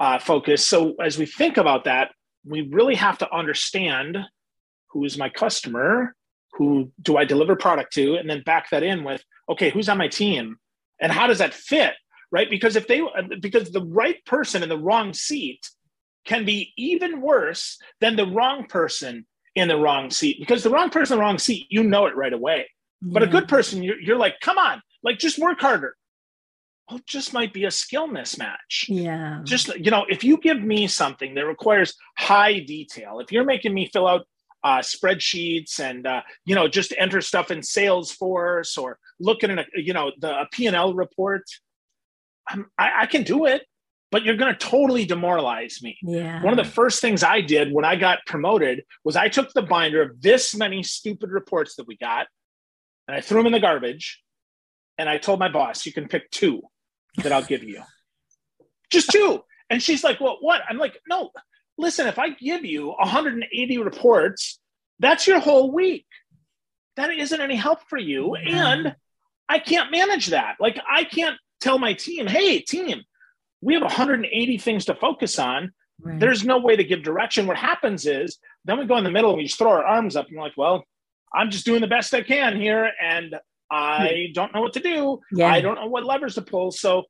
uh, 0.00 0.18
focused. 0.18 0.66
So 0.68 0.94
as 1.00 1.18
we 1.18 1.26
think 1.26 1.56
about 1.56 1.84
that, 1.84 2.10
we 2.44 2.62
really 2.62 2.96
have 2.96 3.18
to 3.18 3.32
understand 3.32 4.18
who 4.88 5.04
is 5.04 5.16
my 5.16 5.28
customer, 5.28 6.14
who 6.54 6.90
do 7.00 7.16
I 7.16 7.24
deliver 7.24 7.56
product 7.56 7.92
to, 7.94 8.16
and 8.16 8.28
then 8.28 8.42
back 8.42 8.70
that 8.70 8.82
in 8.82 9.04
with, 9.04 9.22
okay, 9.48 9.70
who's 9.70 9.88
on 9.88 9.98
my 9.98 10.08
team, 10.08 10.56
and 11.00 11.10
how 11.12 11.26
does 11.26 11.38
that 11.38 11.54
fit, 11.54 11.94
right? 12.34 12.50
Because 12.50 12.74
if 12.74 12.88
they, 12.88 13.00
because 13.40 13.70
the 13.70 13.84
right 13.84 14.22
person 14.26 14.64
in 14.64 14.68
the 14.68 14.76
wrong 14.76 15.14
seat 15.14 15.70
can 16.24 16.44
be 16.44 16.72
even 16.76 17.20
worse 17.20 17.78
than 18.00 18.16
the 18.16 18.26
wrong 18.26 18.66
person 18.66 19.24
in 19.54 19.68
the 19.68 19.76
wrong 19.76 20.10
seat. 20.10 20.40
Because 20.40 20.64
the 20.64 20.70
wrong 20.70 20.90
person 20.90 21.14
in 21.14 21.18
the 21.18 21.24
wrong 21.24 21.38
seat, 21.38 21.68
you 21.70 21.84
know 21.84 22.06
it 22.06 22.16
right 22.16 22.32
away. 22.32 22.66
Yeah. 23.02 23.10
But 23.12 23.22
a 23.22 23.28
good 23.28 23.46
person, 23.46 23.84
you're, 23.84 24.00
you're 24.00 24.18
like, 24.18 24.40
come 24.40 24.58
on, 24.58 24.82
like 25.04 25.20
just 25.20 25.38
work 25.38 25.60
harder. 25.60 25.94
Well, 26.90 26.98
it 26.98 27.06
just 27.06 27.32
might 27.32 27.52
be 27.52 27.66
a 27.66 27.70
skill 27.70 28.08
mismatch. 28.08 28.88
Yeah. 28.88 29.38
Just, 29.44 29.72
you 29.76 29.92
know, 29.92 30.04
if 30.08 30.24
you 30.24 30.36
give 30.38 30.60
me 30.60 30.88
something 30.88 31.36
that 31.36 31.46
requires 31.46 31.94
high 32.18 32.58
detail, 32.58 33.20
if 33.20 33.30
you're 33.30 33.44
making 33.44 33.72
me 33.72 33.88
fill 33.92 34.08
out 34.08 34.26
uh, 34.64 34.78
spreadsheets 34.78 35.78
and 35.78 36.06
uh, 36.06 36.22
you 36.46 36.54
know 36.54 36.66
just 36.66 36.94
enter 36.98 37.20
stuff 37.20 37.50
in 37.50 37.58
Salesforce 37.58 38.78
or 38.78 38.98
looking 39.20 39.50
at 39.50 39.58
a 39.58 39.64
you 39.76 39.92
know 39.92 40.10
the 40.18 40.46
P 40.50 40.66
and 40.66 40.74
L 40.74 40.94
report. 40.94 41.44
I, 42.48 42.92
I 43.02 43.06
can 43.06 43.22
do 43.22 43.46
it, 43.46 43.62
but 44.10 44.24
you're 44.24 44.36
going 44.36 44.52
to 44.52 44.58
totally 44.58 45.06
demoralize 45.06 45.82
me. 45.82 45.96
Yeah. 46.02 46.42
One 46.42 46.58
of 46.58 46.64
the 46.64 46.70
first 46.70 47.00
things 47.00 47.22
I 47.22 47.40
did 47.40 47.72
when 47.72 47.84
I 47.84 47.96
got 47.96 48.20
promoted 48.26 48.84
was 49.04 49.16
I 49.16 49.28
took 49.28 49.52
the 49.52 49.62
binder 49.62 50.02
of 50.02 50.20
this 50.20 50.54
many 50.54 50.82
stupid 50.82 51.30
reports 51.30 51.76
that 51.76 51.86
we 51.86 51.96
got, 51.96 52.26
and 53.08 53.16
I 53.16 53.20
threw 53.20 53.38
them 53.38 53.46
in 53.46 53.52
the 53.52 53.60
garbage, 53.60 54.22
and 54.98 55.08
I 55.08 55.18
told 55.18 55.38
my 55.38 55.48
boss, 55.48 55.86
"You 55.86 55.92
can 55.92 56.08
pick 56.08 56.30
two 56.30 56.62
that 57.18 57.32
I'll 57.32 57.42
give 57.42 57.64
you, 57.64 57.82
just 58.90 59.10
two." 59.10 59.42
And 59.70 59.82
she's 59.82 60.04
like, 60.04 60.20
"Well, 60.20 60.38
what?" 60.40 60.62
I'm 60.68 60.78
like, 60.78 60.98
"No." 61.08 61.30
listen, 61.76 62.06
if 62.06 62.18
I 62.18 62.30
give 62.30 62.64
you 62.64 62.88
180 62.90 63.78
reports, 63.78 64.60
that's 64.98 65.26
your 65.26 65.40
whole 65.40 65.72
week. 65.72 66.06
That 66.96 67.10
isn't 67.10 67.40
any 67.40 67.56
help 67.56 67.80
for 67.88 67.98
you. 67.98 68.34
And 68.36 68.94
I 69.48 69.58
can't 69.58 69.90
manage 69.90 70.28
that. 70.28 70.56
Like, 70.60 70.78
I 70.88 71.04
can't 71.04 71.36
tell 71.64 71.78
my 71.78 71.94
team, 71.94 72.26
hey, 72.26 72.60
team, 72.60 73.02
we 73.62 73.72
have 73.74 73.82
180 73.82 74.58
things 74.58 74.84
to 74.84 74.94
focus 74.94 75.38
on. 75.38 75.72
Right. 76.00 76.20
There's 76.20 76.44
no 76.44 76.58
way 76.58 76.76
to 76.76 76.84
give 76.84 77.02
direction. 77.02 77.46
What 77.46 77.56
happens 77.56 78.06
is 78.06 78.38
then 78.64 78.78
we 78.78 78.84
go 78.84 78.98
in 78.98 79.04
the 79.04 79.10
middle 79.10 79.30
and 79.30 79.38
we 79.38 79.44
just 79.44 79.58
throw 79.58 79.70
our 79.70 79.84
arms 79.84 80.14
up 80.14 80.26
and 80.28 80.36
we're 80.36 80.42
like, 80.42 80.56
well, 80.56 80.84
I'm 81.34 81.50
just 81.50 81.64
doing 81.64 81.80
the 81.80 81.86
best 81.86 82.12
I 82.12 82.22
can 82.22 82.60
here. 82.60 82.90
And 83.02 83.36
I 83.70 84.28
don't 84.34 84.54
know 84.54 84.60
what 84.60 84.74
to 84.74 84.80
do. 84.80 85.20
Yeah. 85.32 85.46
I 85.46 85.62
don't 85.62 85.76
know 85.76 85.86
what 85.86 86.04
levers 86.04 86.34
to 86.34 86.42
pull. 86.42 86.70
So 86.70 87.04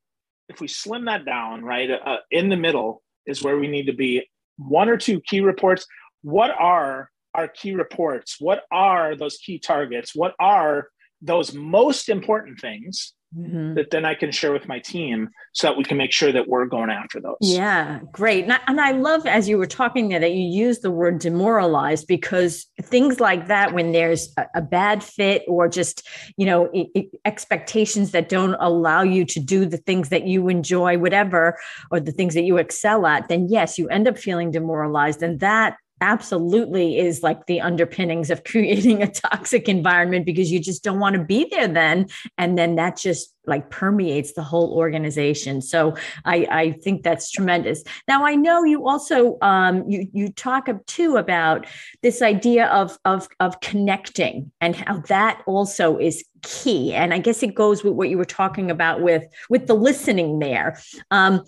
if 0.48 0.60
we 0.60 0.68
slim 0.68 1.06
that 1.06 1.24
down, 1.24 1.64
right, 1.64 1.90
uh, 1.90 2.18
in 2.30 2.48
the 2.48 2.56
middle 2.56 3.02
is 3.26 3.42
where 3.42 3.58
we 3.58 3.66
need 3.66 3.86
to 3.86 3.92
be 3.92 4.28
one 4.56 4.88
or 4.88 4.96
two 4.96 5.20
key 5.20 5.40
reports. 5.40 5.86
What 6.22 6.52
are 6.56 7.10
our 7.34 7.48
key 7.48 7.74
reports? 7.74 8.36
What 8.38 8.62
are 8.70 9.16
those 9.16 9.38
key 9.38 9.58
targets? 9.58 10.14
What 10.14 10.34
are 10.38 10.88
those 11.20 11.54
most 11.54 12.08
important 12.08 12.60
things 12.60 13.14
mm-hmm. 13.36 13.74
that 13.74 13.90
then 13.90 14.04
I 14.04 14.14
can 14.14 14.30
share 14.32 14.52
with 14.52 14.68
my 14.68 14.78
team 14.78 15.30
so 15.52 15.68
that 15.68 15.76
we 15.76 15.84
can 15.84 15.96
make 15.96 16.12
sure 16.12 16.32
that 16.32 16.48
we're 16.48 16.66
going 16.66 16.90
after 16.90 17.20
those. 17.20 17.36
Yeah, 17.40 18.00
great. 18.12 18.44
And 18.44 18.52
I, 18.52 18.60
and 18.66 18.80
I 18.80 18.92
love 18.92 19.26
as 19.26 19.48
you 19.48 19.58
were 19.58 19.66
talking 19.66 20.08
there 20.08 20.20
that 20.20 20.32
you 20.32 20.42
use 20.42 20.80
the 20.80 20.90
word 20.90 21.18
demoralized 21.18 22.06
because 22.06 22.66
things 22.82 23.20
like 23.20 23.48
that, 23.48 23.74
when 23.74 23.92
there's 23.92 24.32
a, 24.36 24.46
a 24.56 24.62
bad 24.62 25.02
fit 25.02 25.42
or 25.48 25.68
just, 25.68 26.06
you 26.36 26.46
know, 26.46 26.70
it, 26.72 26.88
it, 26.94 27.06
expectations 27.24 28.10
that 28.12 28.28
don't 28.28 28.56
allow 28.60 29.02
you 29.02 29.24
to 29.24 29.40
do 29.40 29.64
the 29.66 29.78
things 29.78 30.08
that 30.08 30.26
you 30.26 30.48
enjoy, 30.48 30.98
whatever, 30.98 31.58
or 31.90 32.00
the 32.00 32.12
things 32.12 32.34
that 32.34 32.44
you 32.44 32.58
excel 32.58 33.06
at, 33.06 33.28
then 33.28 33.48
yes, 33.48 33.78
you 33.78 33.88
end 33.88 34.08
up 34.08 34.18
feeling 34.18 34.50
demoralized. 34.50 35.22
And 35.22 35.40
that 35.40 35.76
absolutely 36.04 36.98
is 36.98 37.22
like 37.22 37.46
the 37.46 37.62
underpinnings 37.62 38.30
of 38.30 38.44
creating 38.52 39.02
a 39.02 39.10
toxic 39.10 39.68
environment 39.68 40.26
because 40.26 40.52
you 40.52 40.60
just 40.60 40.84
don't 40.84 41.00
want 41.00 41.16
to 41.16 41.24
be 41.24 41.48
there 41.50 41.66
then 41.66 42.06
and 42.36 42.58
then 42.58 42.76
that 42.76 42.96
just 42.96 43.34
like 43.46 43.70
permeates 43.70 44.34
the 44.34 44.42
whole 44.42 44.74
organization. 44.74 45.60
So 45.62 45.96
i 46.24 46.46
i 46.50 46.72
think 46.84 47.02
that's 47.02 47.30
tremendous. 47.30 47.82
Now 48.06 48.24
i 48.24 48.34
know 48.34 48.64
you 48.64 48.86
also 48.86 49.38
um 49.40 49.88
you 49.88 50.06
you 50.12 50.28
talk 50.28 50.68
too 50.86 51.16
about 51.16 51.66
this 52.02 52.20
idea 52.22 52.66
of 52.66 52.98
of 53.04 53.28
of 53.40 53.60
connecting 53.60 54.52
and 54.60 54.76
how 54.76 54.98
that 55.08 55.42
also 55.46 55.98
is 55.98 56.24
key. 56.42 56.92
And 56.94 57.14
i 57.14 57.18
guess 57.18 57.42
it 57.42 57.54
goes 57.54 57.82
with 57.82 57.94
what 57.94 58.10
you 58.10 58.18
were 58.18 58.24
talking 58.24 58.70
about 58.70 59.00
with 59.00 59.24
with 59.48 59.66
the 59.66 59.74
listening 59.74 60.38
there. 60.38 60.78
Um 61.10 61.44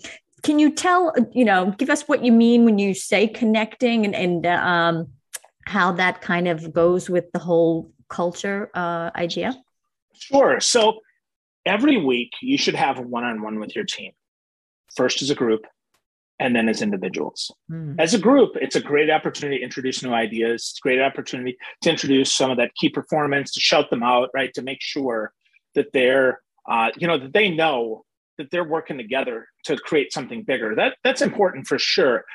can 0.47 0.59
you 0.59 0.71
tell 0.71 1.13
you 1.33 1.43
know 1.43 1.75
give 1.77 1.89
us 1.89 2.03
what 2.03 2.23
you 2.23 2.31
mean 2.31 2.63
when 2.63 2.79
you 2.79 2.93
say 2.93 3.27
connecting 3.27 4.05
and 4.05 4.15
and 4.15 4.45
um, 4.45 5.07
how 5.65 5.91
that 5.91 6.21
kind 6.21 6.47
of 6.47 6.71
goes 6.71 7.09
with 7.09 7.29
the 7.33 7.39
whole 7.39 7.91
culture 8.07 8.71
uh, 8.73 9.11
idea 9.15 9.53
sure. 10.13 10.59
So 10.61 11.01
every 11.65 11.97
week 11.97 12.31
you 12.41 12.57
should 12.57 12.75
have 12.75 12.97
a 12.97 13.01
one-on-one 13.01 13.59
with 13.59 13.75
your 13.75 13.83
team. 13.83 14.13
First 14.95 15.21
as 15.21 15.29
a 15.29 15.35
group 15.35 15.65
and 16.39 16.55
then 16.55 16.69
as 16.69 16.81
individuals. 16.81 17.51
Mm. 17.69 17.95
as 17.99 18.13
a 18.13 18.19
group 18.19 18.51
it's 18.55 18.77
a 18.77 18.81
great 18.91 19.09
opportunity 19.09 19.57
to 19.57 19.63
introduce 19.63 20.01
new 20.01 20.13
ideas. 20.13 20.61
It's 20.69 20.79
a 20.79 20.87
great 20.87 21.01
opportunity 21.01 21.57
to 21.81 21.89
introduce 21.89 22.31
some 22.33 22.51
of 22.51 22.57
that 22.57 22.71
key 22.79 22.89
performance 22.89 23.51
to 23.51 23.59
shout 23.59 23.89
them 23.89 24.01
out 24.01 24.29
right? 24.33 24.53
To 24.53 24.61
make 24.61 24.81
sure 24.81 25.33
that 25.75 25.91
they're 25.91 26.39
uh, 26.71 26.91
you 26.95 27.07
know 27.07 27.17
that 27.17 27.33
they 27.33 27.49
know 27.49 28.05
that 28.37 28.51
they're 28.51 28.63
working 28.63 28.97
together 28.97 29.47
to 29.65 29.77
create 29.77 30.13
something 30.13 30.43
bigger. 30.43 30.75
That 30.75 30.97
that's 31.03 31.21
important 31.21 31.67
for 31.67 31.79
sure. 31.79 32.25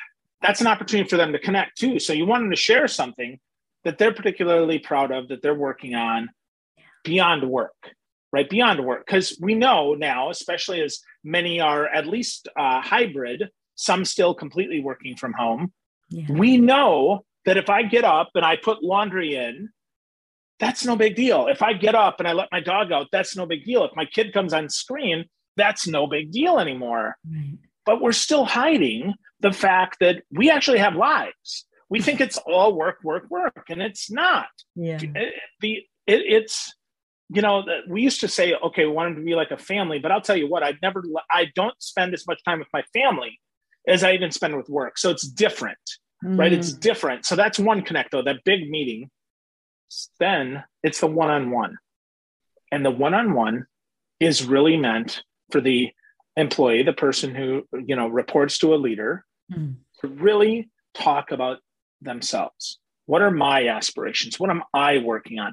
That's 0.41 0.61
an 0.61 0.67
opportunity 0.67 1.09
for 1.09 1.17
them 1.17 1.33
to 1.33 1.39
connect 1.39 1.79
too. 1.79 1.99
So 1.99 2.13
you 2.13 2.27
want 2.27 2.43
them 2.43 2.51
to 2.51 2.57
share 2.57 2.89
something 2.89 3.39
that 3.85 3.99
they're 3.99 4.15
particularly 4.15 4.79
proud 4.79 5.11
of 5.11 5.29
that 5.29 5.43
they're 5.43 5.55
working 5.55 5.95
on 5.95 6.31
beyond 7.05 7.49
work, 7.49 7.75
right? 8.33 8.49
Beyond 8.49 8.85
work, 8.85 9.07
because 9.07 9.39
we 9.41 9.55
know 9.55 9.95
now, 9.95 10.31
especially 10.31 10.81
as 10.81 11.01
many 11.25 11.61
are 11.61 11.87
at 11.87 12.07
least 12.07 12.49
uh, 12.57 12.81
hybrid, 12.81 13.51
some 13.75 14.05
still 14.05 14.35
completely 14.35 14.81
working 14.81 15.17
from 15.17 15.33
home. 15.33 15.73
Yeah. 16.11 16.27
We 16.31 16.59
know 16.59 17.25
that 17.45 17.57
if 17.57 17.71
I 17.71 17.83
get 17.83 18.05
up 18.05 18.31
and 18.35 18.45
I 18.45 18.57
put 18.57 18.83
laundry 18.83 19.35
in, 19.35 19.71
that's 20.61 20.85
no 20.85 20.95
big 20.95 21.17
deal. 21.17 21.49
If 21.49 21.61
I 21.63 21.73
get 21.73 21.97
up 21.97 22.21
and 22.21 22.29
I 22.29 22.35
let 22.35 22.49
my 22.53 22.61
dog 22.61 22.93
out, 22.93 23.09
that's 23.11 23.37
no 23.37 23.47
big 23.47 23.65
deal. 23.65 23.85
If 23.85 23.91
my 23.97 24.05
kid 24.05 24.33
comes 24.33 24.53
on 24.53 24.69
screen, 24.69 25.25
that's 25.57 25.87
no 25.87 26.07
big 26.07 26.33
deal 26.33 26.59
anymore. 26.59 27.17
Right. 27.31 27.59
But 27.85 28.01
we're 28.01 28.13
still 28.13 28.45
hiding 28.45 29.15
the 29.41 29.53
fact 29.53 29.99
that 30.01 30.23
we 30.31 30.51
actually 30.51 30.79
have 30.79 30.95
lives. 30.95 31.67
We 31.91 32.01
think 32.01 32.21
it's 32.21 32.39
all 32.39 32.75
work, 32.75 32.99
work, 33.03 33.29
work, 33.29 33.65
and 33.69 33.83
it's 33.83 34.11
not. 34.11 34.47
Yeah. 34.75 34.99
It, 35.03 35.35
the 35.61 35.83
it, 36.07 36.21
it's 36.27 36.75
you 37.29 37.43
know 37.43 37.65
we 37.89 38.03
used 38.03 38.21
to 38.21 38.29
say 38.29 38.55
okay 38.55 38.85
we 38.85 38.93
wanted 38.93 39.17
to 39.17 39.23
be 39.23 39.35
like 39.35 39.51
a 39.51 39.57
family 39.57 39.99
but 39.99 40.11
i'll 40.11 40.21
tell 40.21 40.37
you 40.37 40.49
what 40.49 40.63
i 40.63 40.75
never 40.83 41.03
i 41.31 41.47
don't 41.55 41.81
spend 41.81 42.13
as 42.13 42.27
much 42.27 42.43
time 42.45 42.59
with 42.59 42.69
my 42.73 42.83
family 42.93 43.41
as 43.87 44.05
i 44.05 44.13
even 44.13 44.31
spend 44.31 44.57
with 44.57 44.69
work 44.69 44.99
so 44.99 45.11
it's 45.11 45.27
different 45.27 45.79
mm. 46.25 46.39
right 46.39 46.53
it's 46.53 46.73
mm. 46.73 46.81
different 46.81 47.25
so 47.25 47.37
that's 47.37 47.59
one 47.59 47.83
connect 47.83 48.11
though 48.11 48.23
that 48.23 48.45
big 48.45 48.69
meeting 48.69 49.11
then 50.19 50.65
it's 50.83 51.01
the 51.01 51.07
one-on-one 51.07 51.77
and 52.71 52.85
the 52.85 52.91
one-on-one 52.91 53.67
is 54.21 54.45
really 54.45 54.77
meant 54.77 55.23
for 55.53 55.61
the 55.61 55.93
employee, 56.37 56.83
the 56.83 56.93
person 56.93 57.35
who 57.35 57.67
you 57.87 57.95
know 57.95 58.09
reports 58.09 58.59
to 58.59 58.75
a 58.75 58.77
leader, 58.77 59.25
mm. 59.53 59.77
to 60.01 60.09
really 60.09 60.71
talk 60.95 61.31
about 61.31 61.59
themselves. 62.01 62.79
What 63.07 63.23
are 63.23 63.31
my 63.31 63.69
aspirations? 63.69 64.41
What 64.41 64.51
am 64.51 64.63
I 64.73 64.99
working 64.99 65.39
on? 65.39 65.53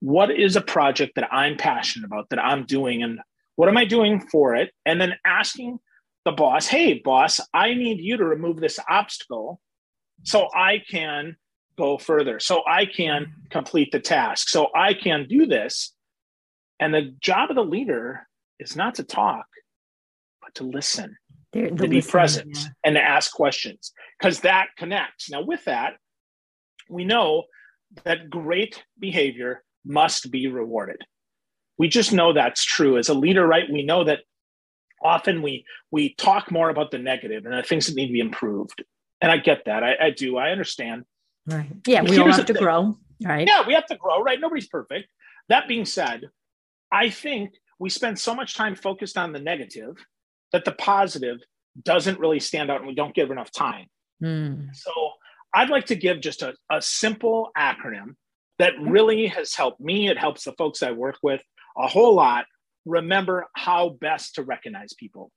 What 0.00 0.30
is 0.30 0.56
a 0.56 0.60
project 0.60 1.12
that 1.16 1.32
I'm 1.32 1.56
passionate 1.56 2.06
about 2.06 2.30
that 2.30 2.38
I'm 2.38 2.64
doing, 2.64 3.02
and 3.02 3.20
what 3.56 3.68
am 3.68 3.76
I 3.76 3.84
doing 3.84 4.20
for 4.20 4.54
it? 4.54 4.70
And 4.86 5.00
then 5.00 5.14
asking 5.24 5.78
the 6.24 6.32
boss, 6.32 6.66
"Hey, 6.66 7.00
boss, 7.04 7.40
I 7.52 7.74
need 7.74 8.00
you 8.00 8.16
to 8.16 8.24
remove 8.24 8.60
this 8.60 8.78
obstacle 8.88 9.60
so 10.22 10.48
I 10.54 10.78
can 10.88 11.36
go 11.76 11.98
further, 11.98 12.38
so 12.38 12.62
I 12.68 12.86
can 12.86 13.34
complete 13.50 13.90
the 13.90 14.00
task, 14.00 14.48
so 14.48 14.68
I 14.74 14.94
can 14.94 15.26
do 15.26 15.46
this." 15.46 15.94
And 16.78 16.94
the 16.94 17.14
job 17.20 17.50
of 17.50 17.56
the 17.56 17.64
leader 17.64 18.28
is 18.62 18.76
not 18.76 18.94
to 18.96 19.04
talk, 19.04 19.46
but 20.40 20.54
to 20.54 20.64
listen, 20.64 21.16
to 21.52 21.88
be 21.88 22.00
present, 22.00 22.56
yeah. 22.56 22.68
and 22.84 22.94
to 22.94 23.02
ask 23.02 23.32
questions, 23.32 23.92
because 24.18 24.40
that 24.40 24.68
connects. 24.78 25.30
Now, 25.30 25.42
with 25.42 25.64
that, 25.64 25.94
we 26.88 27.04
know 27.04 27.44
that 28.04 28.30
great 28.30 28.82
behavior 28.98 29.62
must 29.84 30.30
be 30.30 30.46
rewarded. 30.46 31.00
We 31.78 31.88
just 31.88 32.12
know 32.12 32.32
that's 32.32 32.64
true. 32.64 32.96
As 32.96 33.08
a 33.08 33.14
leader, 33.14 33.46
right? 33.46 33.70
We 33.70 33.82
know 33.82 34.04
that 34.04 34.20
often 35.02 35.42
we 35.42 35.64
we 35.90 36.14
talk 36.14 36.50
more 36.50 36.70
about 36.70 36.90
the 36.90 36.98
negative 36.98 37.44
and 37.44 37.54
the 37.54 37.62
things 37.62 37.86
that 37.86 37.96
need 37.96 38.06
to 38.06 38.12
be 38.12 38.20
improved. 38.20 38.84
And 39.20 39.30
I 39.30 39.36
get 39.36 39.64
that. 39.66 39.82
I, 39.82 39.94
I 40.00 40.10
do. 40.10 40.36
I 40.36 40.50
understand. 40.50 41.04
Right. 41.46 41.70
Yeah, 41.86 42.02
we 42.02 42.18
all 42.18 42.30
have 42.30 42.46
to 42.46 42.54
grow. 42.54 42.96
Right. 43.24 43.46
Yeah, 43.46 43.66
we 43.66 43.74
have 43.74 43.86
to 43.86 43.96
grow, 43.96 44.22
right? 44.22 44.40
Nobody's 44.40 44.68
perfect. 44.68 45.08
That 45.48 45.68
being 45.68 45.84
said, 45.84 46.28
I 46.90 47.10
think 47.10 47.52
we 47.82 47.90
spend 47.90 48.16
so 48.16 48.32
much 48.32 48.54
time 48.54 48.76
focused 48.76 49.18
on 49.18 49.32
the 49.32 49.40
negative 49.40 49.96
that 50.52 50.64
the 50.64 50.70
positive 50.70 51.38
doesn't 51.82 52.20
really 52.20 52.38
stand 52.38 52.70
out 52.70 52.78
and 52.78 52.86
we 52.86 52.94
don't 52.94 53.12
give 53.12 53.32
enough 53.32 53.50
time. 53.50 53.86
Mm. 54.22 54.68
So 54.72 54.92
I'd 55.52 55.68
like 55.68 55.86
to 55.86 55.96
give 55.96 56.20
just 56.20 56.42
a, 56.42 56.54
a 56.70 56.80
simple 56.80 57.50
acronym 57.58 58.14
that 58.60 58.74
really 58.80 59.26
has 59.26 59.56
helped 59.56 59.80
me. 59.80 60.08
It 60.08 60.16
helps 60.16 60.44
the 60.44 60.52
folks 60.52 60.84
I 60.84 60.92
work 60.92 61.16
with 61.24 61.42
a 61.76 61.88
whole 61.88 62.14
lot. 62.14 62.44
Remember 62.84 63.48
how 63.56 63.88
best 63.88 64.36
to 64.36 64.44
recognize 64.44 64.92
people. 64.92 65.32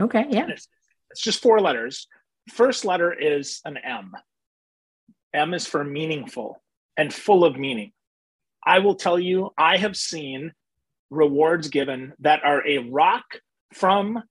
Okay. 0.00 0.24
Yeah. 0.30 0.46
It's, 0.48 0.68
it's 1.10 1.20
just 1.20 1.42
four 1.42 1.60
letters. 1.60 2.08
First 2.48 2.86
letter 2.86 3.12
is 3.12 3.60
an 3.66 3.76
M. 3.76 4.12
M 5.34 5.52
is 5.52 5.66
for 5.66 5.84
meaningful 5.84 6.62
and 6.96 7.12
full 7.12 7.44
of 7.44 7.58
meaning. 7.58 7.92
I 8.64 8.78
will 8.78 8.94
tell 8.94 9.18
you, 9.18 9.50
I 9.58 9.76
have 9.76 9.98
seen 9.98 10.52
rewards 11.10 11.68
given 11.68 12.12
that 12.20 12.44
are 12.44 12.66
a 12.66 12.78
rock 12.78 13.24
from 13.74 14.22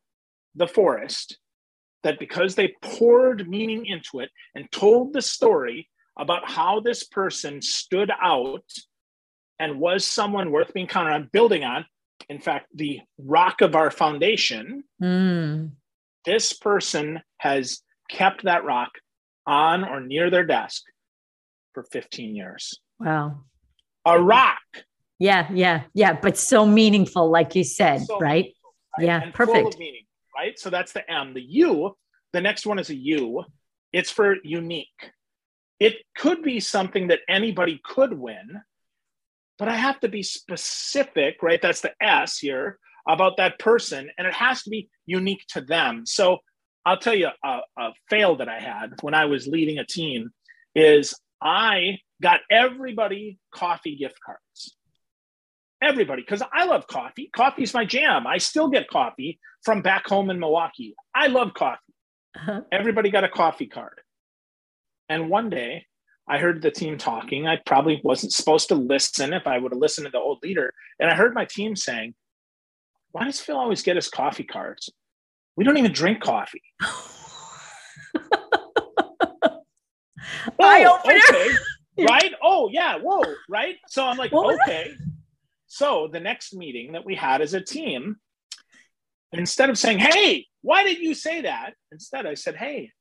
the 0.56 0.68
forest 0.68 1.38
that 2.04 2.20
because 2.20 2.56
they 2.56 2.74
poured 2.82 3.50
meaning 3.50 3.86
into 3.86 4.20
it 4.20 4.30
and 4.56 4.72
told 4.72 5.14
the 5.14 5.22
story 5.22 5.90
about 6.18 6.50
how 6.50 6.80
this 6.80 7.04
person 7.04 7.62
stood 7.62 8.12
out 8.22 8.64
and 9.60 9.80
was 9.80 10.06
someone 10.06 10.52
worth 10.52 10.74
being 10.74 10.88
counted 10.88 11.12
on, 11.12 11.30
building 11.34 11.64
on, 11.64 11.86
in 12.30 12.40
fact, 12.40 12.68
the 12.74 13.00
rock 13.18 13.62
of 13.62 13.76
our 13.76 13.92
foundation, 13.92 14.84
Mm. 15.02 15.72
this 16.26 16.54
person 16.54 17.22
has 17.38 17.82
kept 18.10 18.44
that 18.44 18.64
rock 18.64 18.92
on 19.46 19.84
or 19.84 20.00
near 20.00 20.30
their 20.30 20.46
desk 20.46 20.84
for 21.74 21.84
15 21.84 22.36
years. 22.36 22.80
Wow. 23.00 23.44
A 24.06 24.22
rock. 24.22 24.59
Yeah. 25.20 25.48
Yeah. 25.54 25.84
Yeah. 25.94 26.14
But 26.14 26.38
so 26.38 26.66
meaningful, 26.66 27.30
like 27.30 27.56
you 27.56 27.64
said, 27.64 28.02
So 28.06 28.20
right? 28.20 28.54
right? 28.98 29.06
Yeah, 29.06 29.22
And 29.22 29.36
full 29.36 29.46
perfect. 29.48 29.74
of 29.76 29.80
meaning, 29.80 30.06
right? 30.36 30.58
So 30.58 30.70
that's 30.70 30.94
the 30.94 31.10
M. 31.12 31.34
The 31.34 31.42
U, 31.42 31.96
the 32.34 32.42
next 32.42 32.66
one 32.66 32.80
is 32.80 32.90
a 32.90 32.96
U. 32.96 33.44
It's 33.94 34.10
for 34.12 34.36
unique. 34.44 35.12
It 35.80 35.98
could 36.18 36.42
be 36.44 36.60
something 36.60 37.08
that 37.08 37.20
anybody 37.30 37.80
could 37.84 38.14
win, 38.14 38.62
but 39.58 39.68
I 39.70 39.76
have 39.76 40.00
to 40.02 40.10
be 40.10 40.24
specific, 40.24 41.42
right? 41.42 41.62
That's 41.62 41.82
the 41.82 41.94
S 42.02 42.38
here 42.38 42.78
about 43.08 43.38
that 43.38 43.58
person, 43.60 44.10
and 44.18 44.28
it 44.28 44.34
has 44.34 44.64
to 44.64 44.70
be 44.70 44.90
unique 45.06 45.46
to 45.50 45.62
them. 45.62 46.06
So 46.06 46.40
I'll 46.86 46.98
tell 46.98 47.16
you 47.16 47.30
a, 47.44 47.60
a 47.78 47.92
fail 48.10 48.36
that 48.38 48.50
I 48.50 48.60
had 48.60 48.92
when 49.02 49.14
I 49.14 49.26
was 49.26 49.48
leading 49.48 49.80
a 49.80 49.86
team 49.86 50.32
is 50.76 51.14
I 51.42 52.00
got 52.22 52.42
everybody 52.52 53.40
coffee 53.54 53.96
gift 53.96 54.20
cards. 54.26 54.76
Everybody, 55.82 56.22
because 56.22 56.42
I 56.54 56.66
love 56.66 56.88
coffee. 56.88 57.30
Coffee 57.34 57.64
is 57.64 57.74
my 57.74 57.86
jam. 57.86 58.28
I 58.28 58.38
still 58.38 58.70
get 58.70 58.90
coffee 58.90 59.40
from 59.64 59.82
back 59.82 60.08
home 60.08 60.30
in 60.30 60.40
Milwaukee. 60.40 60.96
I 61.16 61.28
love 61.28 61.54
coffee. 61.54 61.80
Uh-huh. 62.36 62.62
Everybody 62.72 63.10
got 63.10 63.24
a 63.24 63.30
coffee 63.30 63.68
card. 63.68 64.02
And 65.08 65.30
one 65.30 65.50
day 65.50 65.86
I 66.28 66.38
heard 66.38 66.62
the 66.62 66.72
team 66.72 66.98
talking. 66.98 67.48
I 67.48 67.58
probably 67.66 68.02
wasn't 68.04 68.34
supposed 68.34 68.68
to 68.70 68.76
listen 68.76 69.34
if 69.34 69.48
I 69.48 69.58
would 69.58 69.72
have 69.72 69.80
listened 69.80 70.06
to 70.06 70.12
the 70.12 70.20
old 70.20 70.40
leader. 70.44 70.74
And 71.00 71.10
I 71.10 71.16
heard 71.16 71.34
my 71.34 71.46
team 71.46 71.76
saying, 71.76 72.14
Why 73.12 73.24
does 73.24 73.40
Phil 73.40 73.58
always 73.58 73.82
get 73.82 73.98
us 73.98 74.10
coffee 74.10 74.44
cards? 74.44 74.90
We 75.56 75.64
don't 75.64 75.78
even 75.78 75.94
drink 75.94 76.22
coffee. 76.22 76.62
Oh, 80.60 81.00
okay. 81.06 82.06
right? 82.08 82.34
Oh, 82.42 82.70
yeah. 82.72 82.98
Whoa. 82.98 83.24
Right. 83.48 83.78
So 83.88 84.06
I'm 84.06 84.18
like, 84.18 84.34
okay. 84.34 84.94
So 85.70 86.10
the 86.12 86.20
next 86.20 86.54
meeting 86.54 86.92
that 86.94 87.06
we 87.06 87.16
had 87.16 87.42
as 87.42 87.54
a 87.54 87.62
team, 87.62 88.18
instead 89.32 89.70
of 89.70 89.78
saying, 89.78 90.00
hey, 90.00 90.46
why 90.62 90.84
did 90.84 90.98
you 90.98 91.14
say 91.14 91.42
that? 91.42 91.76
Instead, 91.92 92.26
I 92.26 92.34
said, 92.34 92.56
hey, 92.56 92.92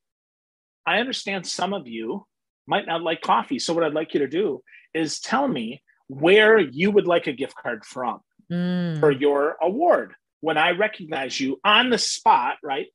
I 0.85 0.99
understand 0.99 1.45
some 1.45 1.73
of 1.73 1.87
you 1.87 2.25
might 2.67 2.85
not 2.85 3.01
like 3.01 3.21
coffee. 3.21 3.59
So 3.59 3.73
what 3.73 3.83
I'd 3.83 3.93
like 3.93 4.13
you 4.13 4.21
to 4.21 4.27
do 4.27 4.61
is 4.93 5.19
tell 5.19 5.47
me 5.47 5.81
where 6.07 6.59
you 6.59 6.91
would 6.91 7.07
like 7.07 7.27
a 7.27 7.33
gift 7.33 7.55
card 7.61 7.83
from 7.85 8.21
Mm. 8.51 8.99
for 8.99 9.11
your 9.11 9.57
award. 9.61 10.15
When 10.41 10.57
I 10.57 10.71
recognize 10.71 11.39
you 11.39 11.59
on 11.63 11.91
the 11.91 11.99
spot, 11.99 12.55
right? 12.63 12.87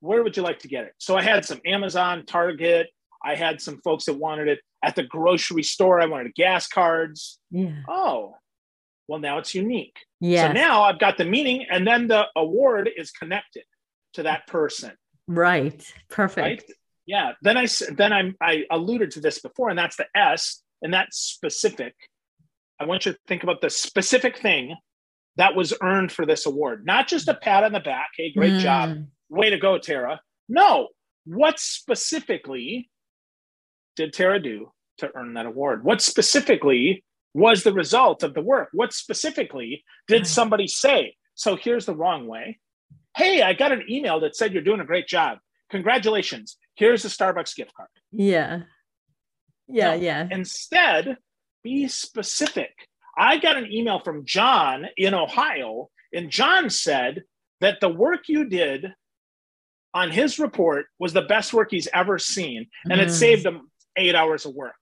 Where 0.00 0.22
would 0.22 0.36
you 0.36 0.42
like 0.42 0.58
to 0.60 0.68
get 0.68 0.84
it? 0.84 0.92
So 0.98 1.16
I 1.16 1.22
had 1.22 1.44
some 1.46 1.60
Amazon, 1.64 2.26
Target. 2.26 2.88
I 3.24 3.34
had 3.34 3.62
some 3.62 3.80
folks 3.82 4.04
that 4.06 4.14
wanted 4.14 4.48
it 4.48 4.60
at 4.82 4.96
the 4.96 5.02
grocery 5.02 5.62
store. 5.62 6.00
I 6.02 6.06
wanted 6.06 6.34
gas 6.34 6.66
cards. 6.68 7.38
Yeah. 7.50 7.82
Oh, 7.88 8.34
well, 9.10 9.18
now 9.18 9.38
it's 9.38 9.56
unique. 9.56 9.96
Yeah. 10.20 10.46
So 10.46 10.52
now 10.52 10.82
I've 10.82 11.00
got 11.00 11.18
the 11.18 11.24
meaning, 11.24 11.66
and 11.68 11.84
then 11.84 12.06
the 12.06 12.26
award 12.36 12.88
is 12.96 13.10
connected 13.10 13.64
to 14.14 14.22
that 14.22 14.46
person, 14.46 14.92
right. 15.26 15.84
Perfect. 16.08 16.44
right? 16.44 16.62
Yeah. 17.06 17.32
Then 17.42 17.56
I 17.56 17.66
then 17.96 18.12
I'm 18.12 18.36
I 18.40 18.64
alluded 18.70 19.10
to 19.12 19.20
this 19.20 19.40
before, 19.40 19.68
and 19.68 19.76
that's 19.78 19.96
the 19.96 20.06
S, 20.14 20.62
and 20.80 20.94
that's 20.94 21.18
specific. 21.18 21.94
I 22.78 22.84
want 22.84 23.04
you 23.04 23.12
to 23.12 23.18
think 23.26 23.42
about 23.42 23.60
the 23.60 23.68
specific 23.68 24.38
thing 24.38 24.76
that 25.36 25.56
was 25.56 25.74
earned 25.82 26.12
for 26.12 26.24
this 26.24 26.46
award, 26.46 26.86
not 26.86 27.08
just 27.08 27.26
a 27.28 27.34
pat 27.34 27.64
on 27.64 27.72
the 27.72 27.80
back. 27.80 28.10
Hey, 28.16 28.32
great 28.32 28.60
job, 28.60 28.90
Mm. 28.90 29.06
way 29.28 29.50
to 29.50 29.58
go, 29.58 29.76
Tara. 29.78 30.20
No, 30.48 30.88
what 31.24 31.58
specifically 31.58 32.88
did 33.96 34.12
Tara 34.12 34.40
do 34.40 34.70
to 34.98 35.10
earn 35.16 35.34
that 35.34 35.46
award? 35.46 35.82
What 35.84 36.00
specifically 36.00 37.02
was 37.34 37.62
the 37.62 37.72
result 37.72 38.22
of 38.22 38.34
the 38.34 38.40
work? 38.40 38.68
What 38.72 38.92
specifically 38.92 39.84
did 40.08 40.26
somebody 40.26 40.66
say? 40.66 41.16
So 41.34 41.56
here's 41.56 41.86
the 41.86 41.94
wrong 41.94 42.26
way. 42.26 42.58
Hey, 43.16 43.42
I 43.42 43.54
got 43.54 43.72
an 43.72 43.84
email 43.88 44.20
that 44.20 44.36
said 44.36 44.52
you're 44.52 44.62
doing 44.62 44.80
a 44.80 44.84
great 44.84 45.06
job. 45.06 45.38
Congratulations. 45.70 46.56
Here's 46.74 47.04
a 47.04 47.08
Starbucks 47.08 47.54
gift 47.54 47.72
card. 47.74 47.88
Yeah. 48.12 48.62
Yeah. 49.68 49.90
No. 49.96 50.02
Yeah. 50.02 50.28
Instead, 50.30 51.16
be 51.62 51.86
specific. 51.88 52.72
I 53.16 53.38
got 53.38 53.56
an 53.56 53.70
email 53.70 54.00
from 54.00 54.24
John 54.24 54.86
in 54.96 55.14
Ohio, 55.14 55.90
and 56.12 56.30
John 56.30 56.70
said 56.70 57.22
that 57.60 57.80
the 57.80 57.88
work 57.88 58.28
you 58.28 58.44
did 58.48 58.94
on 59.92 60.10
his 60.10 60.38
report 60.38 60.86
was 60.98 61.12
the 61.12 61.22
best 61.22 61.52
work 61.52 61.68
he's 61.70 61.88
ever 61.92 62.18
seen, 62.18 62.68
and 62.88 63.00
it 63.00 63.08
Mm. 63.08 63.12
saved 63.12 63.46
him 63.46 63.70
eight 63.96 64.14
hours 64.14 64.46
of 64.46 64.54
work. 64.54 64.74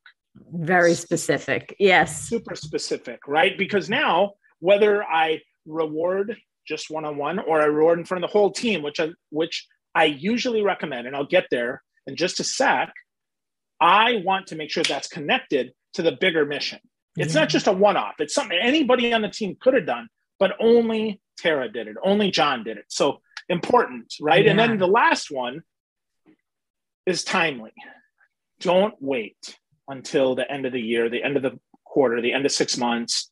Very 0.52 0.94
specific. 0.94 1.74
Yes. 1.78 2.22
Super 2.28 2.54
specific, 2.54 3.26
right? 3.26 3.56
Because 3.56 3.88
now, 3.88 4.32
whether 4.60 5.04
I 5.04 5.42
reward 5.66 6.36
just 6.66 6.90
one 6.90 7.04
on 7.04 7.16
one 7.16 7.38
or 7.38 7.60
I 7.60 7.66
reward 7.66 7.98
in 7.98 8.04
front 8.04 8.22
of 8.24 8.30
the 8.30 8.32
whole 8.32 8.50
team, 8.50 8.82
which 8.82 9.00
I, 9.00 9.10
which 9.30 9.66
I 9.94 10.04
usually 10.04 10.62
recommend, 10.62 11.06
and 11.06 11.16
I'll 11.16 11.26
get 11.26 11.46
there 11.50 11.82
in 12.06 12.16
just 12.16 12.40
a 12.40 12.44
sec, 12.44 12.92
I 13.80 14.22
want 14.24 14.48
to 14.48 14.56
make 14.56 14.70
sure 14.70 14.82
that's 14.82 15.08
connected 15.08 15.72
to 15.94 16.02
the 16.02 16.12
bigger 16.12 16.44
mission. 16.44 16.80
It's 17.16 17.34
Yeah. 17.34 17.40
not 17.40 17.48
just 17.48 17.66
a 17.66 17.72
one 17.72 17.96
off, 17.96 18.16
it's 18.20 18.34
something 18.34 18.58
anybody 18.60 19.12
on 19.12 19.22
the 19.22 19.28
team 19.28 19.56
could 19.60 19.74
have 19.74 19.86
done, 19.86 20.08
but 20.38 20.56
only 20.60 21.20
Tara 21.38 21.70
did 21.70 21.88
it, 21.88 21.96
only 22.02 22.30
John 22.30 22.64
did 22.64 22.76
it. 22.78 22.84
So 22.88 23.22
important, 23.48 24.14
right? 24.20 24.46
And 24.46 24.58
then 24.58 24.78
the 24.78 24.86
last 24.86 25.30
one 25.30 25.62
is 27.06 27.24
timely. 27.24 27.72
Don't 28.60 28.94
wait 29.00 29.57
until 29.88 30.34
the 30.34 30.50
end 30.50 30.66
of 30.66 30.72
the 30.72 30.80
year, 30.80 31.08
the 31.08 31.22
end 31.22 31.36
of 31.36 31.42
the 31.42 31.58
quarter, 31.84 32.20
the 32.20 32.32
end 32.32 32.46
of 32.46 32.52
six 32.52 32.76
months 32.76 33.30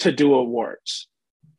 to 0.00 0.12
do 0.12 0.34
awards. 0.34 1.08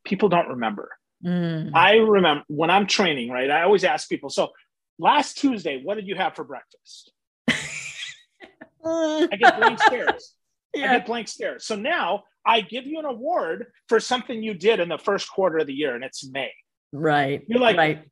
People 0.03 0.29
don't 0.29 0.49
remember. 0.49 0.89
Mm. 1.25 1.71
I 1.73 1.95
remember 1.95 2.43
when 2.47 2.69
I'm 2.69 2.87
training, 2.87 3.29
right? 3.29 3.49
I 3.49 3.63
always 3.63 3.83
ask 3.83 4.07
people, 4.07 4.29
so 4.29 4.51
last 4.99 5.37
Tuesday, 5.37 5.81
what 5.83 5.95
did 5.95 6.07
you 6.07 6.15
have 6.15 6.35
for 6.35 6.43
breakfast? 6.43 7.11
I 8.85 9.35
get 9.39 9.57
blank 9.57 9.81
stares. 9.81 10.35
I 10.75 10.79
yeah. 10.79 10.97
get 10.97 11.07
blank 11.07 11.27
stares. 11.27 11.65
So 11.65 11.75
now 11.75 12.23
I 12.45 12.61
give 12.61 12.85
you 12.85 12.99
an 12.99 13.05
award 13.05 13.67
for 13.89 13.99
something 13.99 14.43
you 14.43 14.53
did 14.53 14.79
in 14.79 14.89
the 14.89 14.97
first 14.97 15.29
quarter 15.31 15.57
of 15.57 15.67
the 15.67 15.73
year, 15.73 15.95
and 15.95 16.03
it's 16.03 16.29
May. 16.29 16.51
Right. 16.91 17.43
You're 17.47 17.59
like, 17.59 17.77
right. 17.77 18.03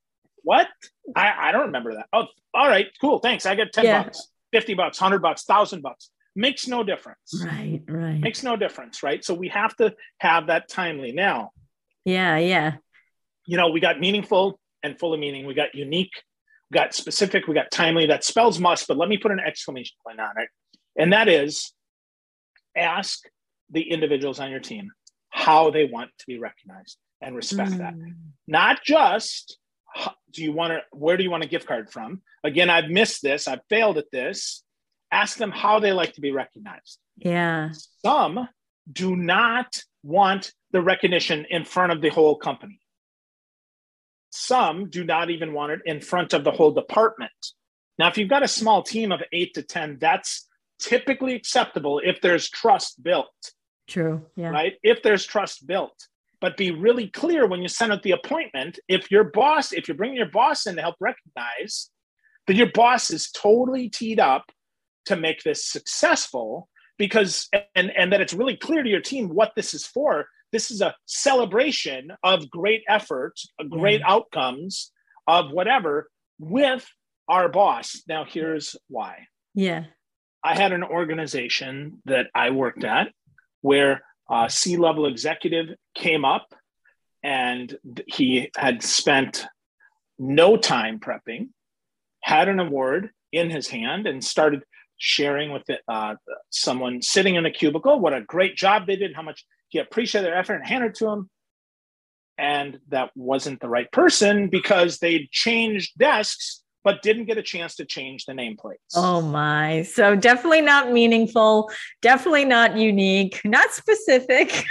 What? 0.43 0.67
I, 1.15 1.49
I 1.49 1.51
don't 1.51 1.67
remember 1.67 1.93
that. 1.95 2.07
Oh, 2.11 2.25
all 2.53 2.67
right, 2.67 2.87
cool. 2.99 3.19
Thanks. 3.19 3.45
I 3.45 3.55
get 3.55 3.71
10 3.73 3.85
Yeah. 3.85 4.03
bucks, 4.03 4.27
50 4.51 4.73
bucks, 4.73 4.99
100 4.99 5.21
bucks, 5.21 5.43
1000 5.47 5.81
bucks. 5.81 6.09
Makes 6.35 6.67
no 6.67 6.83
difference. 6.83 7.43
Right. 7.45 7.81
Right. 7.87 8.19
Makes 8.19 8.43
no 8.43 8.55
difference, 8.55 9.03
right? 9.03 9.23
So 9.23 9.33
we 9.33 9.49
have 9.49 9.75
to 9.77 9.93
have 10.19 10.47
that 10.47 10.67
timely. 10.67 11.11
Now, 11.11 11.51
Yeah. 12.05 12.37
Yeah. 12.37 12.75
you 13.45 13.57
know, 13.57 13.69
we 13.69 13.79
got 13.79 13.99
meaningful 13.99 14.59
and 14.81 14.97
full 14.97 15.13
of 15.13 15.19
meaning. 15.19 15.45
We 15.45 15.53
got 15.53 15.75
unique, 15.75 16.11
we 16.71 16.75
got 16.75 16.93
specific, 16.93 17.47
we 17.47 17.53
got 17.53 17.71
timely. 17.71 18.07
That 18.07 18.23
spells 18.23 18.59
must, 18.59 18.87
but 18.87 18.97
let 18.97 19.09
me 19.09 19.17
put 19.17 19.31
an 19.31 19.39
exclamation 19.39 19.95
point 20.05 20.19
on 20.19 20.31
it. 20.37 20.49
And 20.97 21.13
that 21.13 21.27
is 21.27 21.71
ask 22.75 23.19
the 23.69 23.81
individuals 23.81 24.39
on 24.39 24.49
your 24.51 24.59
team 24.59 24.91
how 25.29 25.69
they 25.71 25.85
want 25.85 26.11
to 26.19 26.25
be 26.27 26.39
recognized 26.39 26.97
and 27.21 27.35
respect 27.35 27.77
that. 27.77 27.95
Mm. 27.95 28.15
Not 28.47 28.83
just 28.83 29.57
do 30.31 30.43
you 30.43 30.51
want 30.51 30.71
to, 30.73 30.81
where 30.91 31.17
do 31.17 31.23
you 31.23 31.31
want 31.31 31.43
a 31.43 31.47
gift 31.47 31.67
card 31.67 31.91
from? 31.91 32.21
Again, 32.43 32.69
I've 32.69 32.89
missed 32.89 33.21
this, 33.21 33.47
I've 33.47 33.61
failed 33.69 33.97
at 33.97 34.11
this. 34.11 34.63
Ask 35.13 35.37
them 35.37 35.51
how 35.51 35.79
they 35.79 35.93
like 35.93 36.13
to 36.13 36.21
be 36.21 36.31
recognized. 36.31 36.97
Yeah. 37.17 37.69
Some 38.03 38.49
do 38.91 39.15
not 39.15 39.79
want 40.01 40.51
the 40.71 40.81
recognition 40.81 41.45
in 41.49 41.65
front 41.65 41.91
of 41.91 42.01
the 42.01 42.09
whole 42.09 42.35
company. 42.35 42.79
Some 44.31 44.89
do 44.89 45.03
not 45.03 45.29
even 45.29 45.53
want 45.53 45.73
it 45.73 45.81
in 45.85 46.01
front 46.01 46.33
of 46.33 46.43
the 46.43 46.51
whole 46.51 46.71
department. 46.71 47.31
Now, 47.99 48.07
if 48.07 48.17
you've 48.17 48.27
got 48.29 48.41
a 48.41 48.47
small 48.47 48.81
team 48.81 49.11
of 49.11 49.21
eight 49.31 49.53
to 49.53 49.61
10, 49.61 49.99
that's 50.01 50.49
typically 50.79 51.35
acceptable 51.35 52.01
if 52.03 52.19
there's 52.19 52.49
trust 52.49 53.03
built. 53.03 53.29
True. 53.87 54.25
Yeah. 54.35 54.49
Right. 54.49 54.73
If 54.81 55.03
there's 55.03 55.27
trust 55.27 55.67
built, 55.67 56.07
but 56.41 56.57
be 56.57 56.71
really 56.71 57.07
clear 57.07 57.45
when 57.45 57.61
you 57.61 57.67
send 57.67 57.93
out 57.93 58.01
the 58.01 58.11
appointment. 58.11 58.79
If 58.87 59.11
your 59.11 59.25
boss, 59.25 59.71
if 59.71 59.87
you're 59.87 59.95
bringing 59.95 60.17
your 60.17 60.31
boss 60.31 60.65
in 60.65 60.75
to 60.75 60.81
help 60.81 60.95
recognize 60.99 61.91
that 62.47 62.55
your 62.55 62.71
boss 62.73 63.11
is 63.11 63.29
totally 63.29 63.89
teed 63.89 64.19
up 64.19 64.51
to 65.05 65.15
make 65.15 65.43
this 65.43 65.65
successful, 65.65 66.69
because 66.97 67.49
and 67.75 67.91
and 67.95 68.11
that 68.13 68.21
it's 68.21 68.33
really 68.33 68.57
clear 68.57 68.83
to 68.83 68.89
your 68.89 69.01
team 69.01 69.29
what 69.29 69.53
this 69.55 69.73
is 69.73 69.85
for. 69.85 70.27
This 70.51 70.69
is 70.69 70.81
a 70.81 70.95
celebration 71.05 72.11
of 72.23 72.49
great 72.49 72.83
effort, 72.87 73.39
great 73.69 74.01
yeah. 74.01 74.11
outcomes 74.11 74.91
of 75.27 75.51
whatever 75.51 76.09
with 76.39 76.87
our 77.27 77.49
boss. 77.49 78.03
Now, 78.07 78.25
here's 78.25 78.75
why. 78.87 79.27
Yeah. 79.55 79.85
I 80.43 80.55
had 80.55 80.73
an 80.73 80.83
organization 80.83 82.01
that 82.05 82.27
I 82.35 82.49
worked 82.49 82.83
at 82.83 83.07
where 83.61 84.03
a 84.29 84.49
C 84.49 84.77
level 84.77 85.05
executive 85.05 85.69
came 85.95 86.25
up 86.25 86.53
and 87.23 87.75
he 88.07 88.51
had 88.55 88.83
spent 88.83 89.45
no 90.19 90.57
time 90.57 90.99
prepping, 90.99 91.49
had 92.21 92.49
an 92.49 92.59
award 92.59 93.09
in 93.31 93.49
his 93.49 93.69
hand, 93.69 94.05
and 94.05 94.23
started 94.23 94.63
sharing 95.03 95.51
with 95.51 95.69
it, 95.69 95.81
uh, 95.89 96.15
someone 96.49 97.01
sitting 97.01 97.35
in 97.35 97.45
a 97.45 97.51
cubicle 97.51 97.99
what 97.99 98.13
a 98.13 98.21
great 98.21 98.55
job 98.55 98.87
they 98.87 98.95
did, 98.95 99.13
how 99.13 99.21
much 99.21 99.45
he 99.67 99.77
appreciated 99.77 100.25
their 100.25 100.37
effort, 100.37 100.55
and 100.55 100.65
handed 100.65 100.95
to 100.95 101.09
him. 101.09 101.29
And 102.37 102.79
that 102.87 103.11
wasn't 103.13 103.59
the 103.59 103.67
right 103.67 103.91
person 103.91 104.47
because 104.47 104.99
they'd 104.99 105.29
changed 105.29 105.97
desks 105.97 106.63
but 106.85 107.01
didn't 107.01 107.25
get 107.25 107.37
a 107.37 107.41
chance 107.41 107.75
to 107.75 107.85
change 107.85 108.25
the 108.25 108.33
nameplates. 108.33 108.75
Oh 108.95 109.21
my. 109.21 109.83
So 109.83 110.15
definitely 110.15 110.61
not 110.61 110.91
meaningful, 110.91 111.71
definitely 112.01 112.45
not 112.45 112.75
unique, 112.77 113.39
not 113.45 113.71
specific, 113.71 114.65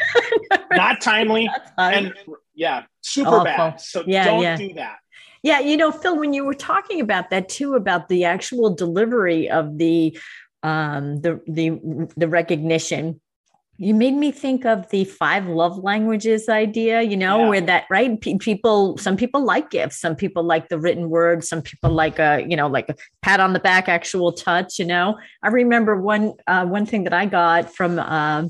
not 0.73 1.01
timely, 1.01 1.49
and 1.79 2.13
yeah, 2.55 2.85
super 3.01 3.31
Awful. 3.31 3.45
bad. 3.45 3.81
So 3.81 4.05
yeah, 4.07 4.25
don't 4.27 4.43
yeah. 4.43 4.57
do 4.57 4.75
that. 4.75 4.97
Yeah, 5.43 5.59
you 5.59 5.77
know, 5.77 5.91
Phil, 5.91 6.19
when 6.19 6.33
you 6.33 6.45
were 6.45 6.55
talking 6.55 7.01
about 7.01 7.31
that 7.31 7.49
too, 7.49 7.75
about 7.75 8.09
the 8.09 8.25
actual 8.25 8.75
delivery 8.75 9.51
of 9.51 9.79
the 9.79 10.17
um 10.63 11.21
the 11.23 11.41
the 11.47 12.09
the 12.17 12.29
recognition 12.29 13.21
you 13.83 13.95
made 13.95 14.15
me 14.15 14.31
think 14.31 14.65
of 14.65 14.89
the 14.91 15.05
five 15.05 15.49
love 15.49 15.79
languages 15.79 16.49
idea, 16.49 17.03
you 17.03 17.17
know, 17.17 17.41
yeah. 17.41 17.49
where 17.49 17.61
that, 17.63 17.85
right? 17.91 18.21
P- 18.21 18.39
people, 18.39 18.97
some 18.99 19.17
people 19.17 19.45
like 19.45 19.71
gifts, 19.71 19.99
some 19.99 20.15
people 20.15 20.45
like 20.45 20.69
the 20.69 20.79
written 20.79 21.11
word, 21.11 21.43
some 21.43 21.63
people 21.63 21.91
like 21.91 22.21
a, 22.21 22.45
you 22.47 22.57
know, 22.57 22.69
like 22.69 22.89
a 22.91 22.95
pat 23.23 23.41
on 23.41 23.55
the 23.55 23.59
back, 23.59 23.89
actual 23.89 24.31
touch, 24.31 24.79
you 24.79 24.85
know. 24.85 25.19
I 25.43 25.49
remember 25.49 26.01
one, 26.01 26.35
uh, 26.47 26.65
one 26.65 26.87
thing 26.87 27.03
that 27.05 27.13
I 27.13 27.27
got 27.27 27.75
from 27.75 27.99
uh, 27.99 28.45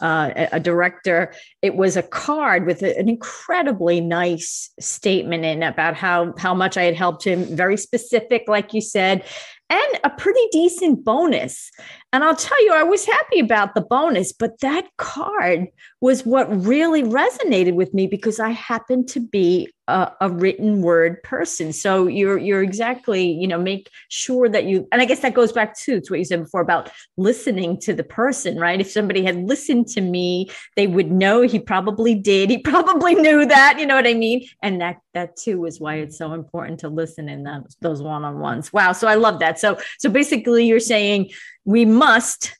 uh, 0.00 0.30
a 0.52 0.60
director, 0.60 1.32
it 1.62 1.76
was 1.76 1.96
a 1.96 2.02
card 2.02 2.66
with 2.66 2.82
an 2.82 3.08
incredibly 3.08 4.00
nice 4.00 4.70
statement 4.78 5.44
in 5.44 5.62
about 5.62 5.94
how, 5.94 6.34
how 6.38 6.54
much 6.54 6.76
I 6.76 6.82
had 6.82 6.94
helped 6.94 7.24
him, 7.24 7.44
very 7.56 7.76
specific, 7.76 8.44
like 8.48 8.74
you 8.74 8.80
said 8.80 9.24
and 9.68 10.00
a 10.04 10.10
pretty 10.10 10.46
decent 10.52 11.04
bonus. 11.04 11.70
And 12.16 12.24
I'll 12.24 12.34
tell 12.34 12.64
you, 12.64 12.72
I 12.72 12.82
was 12.82 13.04
happy 13.04 13.40
about 13.40 13.74
the 13.74 13.82
bonus, 13.82 14.32
but 14.32 14.60
that 14.60 14.88
card 14.96 15.66
was 16.00 16.24
what 16.24 16.46
really 16.64 17.02
resonated 17.02 17.74
with 17.74 17.92
me 17.92 18.06
because 18.06 18.40
I 18.40 18.52
happen 18.52 19.04
to 19.08 19.20
be 19.20 19.68
a, 19.86 20.10
a, 20.22 20.30
written 20.30 20.80
word 20.80 21.22
person. 21.22 21.72
So 21.72 22.06
you're 22.06 22.38
you're 22.38 22.62
exactly, 22.62 23.30
you 23.30 23.46
know, 23.46 23.58
make 23.58 23.90
sure 24.08 24.48
that 24.48 24.64
you 24.64 24.88
and 24.90 25.00
I 25.00 25.04
guess 25.04 25.20
that 25.20 25.34
goes 25.34 25.52
back 25.52 25.78
to, 25.80 26.00
to 26.00 26.12
what 26.12 26.18
you 26.18 26.24
said 26.24 26.42
before 26.42 26.60
about 26.60 26.90
listening 27.16 27.78
to 27.80 27.92
the 27.92 28.02
person, 28.02 28.58
right? 28.58 28.80
If 28.80 28.90
somebody 28.90 29.22
had 29.22 29.36
listened 29.36 29.86
to 29.88 30.00
me, 30.00 30.50
they 30.74 30.86
would 30.86 31.12
know 31.12 31.42
he 31.42 31.58
probably 31.58 32.14
did. 32.14 32.50
He 32.50 32.58
probably 32.72 33.14
knew 33.14 33.46
that, 33.46 33.78
you 33.78 33.86
know 33.86 33.94
what 33.94 34.06
I 34.06 34.14
mean? 34.14 34.48
And 34.62 34.80
that 34.80 34.96
that 35.14 35.36
too 35.36 35.66
is 35.66 35.78
why 35.78 35.96
it's 35.96 36.18
so 36.18 36.32
important 36.32 36.80
to 36.80 36.88
listen 36.88 37.28
in 37.28 37.44
those 37.44 37.76
those 37.80 38.02
one-on-ones. 38.02 38.72
Wow. 38.72 38.92
So 38.92 39.06
I 39.06 39.14
love 39.14 39.38
that. 39.38 39.60
So 39.60 39.78
so 39.98 40.08
basically 40.08 40.66
you're 40.66 40.80
saying 40.80 41.30
we 41.66 41.84
must 41.84 42.56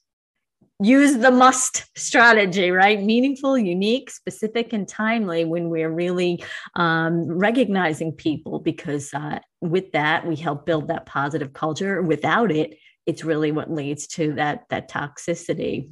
use 0.82 1.16
the 1.16 1.30
must 1.30 1.86
strategy, 1.96 2.70
right? 2.70 3.02
Meaningful, 3.02 3.56
unique, 3.56 4.10
specific, 4.10 4.74
and 4.74 4.86
timely 4.86 5.44
when 5.46 5.70
we're 5.70 5.88
really 5.90 6.44
um, 6.74 7.26
recognizing 7.26 8.12
people, 8.12 8.58
because 8.58 9.14
uh, 9.14 9.38
with 9.62 9.92
that, 9.92 10.26
we 10.26 10.36
help 10.36 10.66
build 10.66 10.88
that 10.88 11.06
positive 11.06 11.54
culture. 11.54 12.02
Without 12.02 12.50
it, 12.50 12.76
it's 13.06 13.24
really 13.24 13.52
what 13.52 13.70
leads 13.70 14.06
to 14.08 14.34
that 14.34 14.64
that 14.68 14.90
toxicity. 14.90 15.88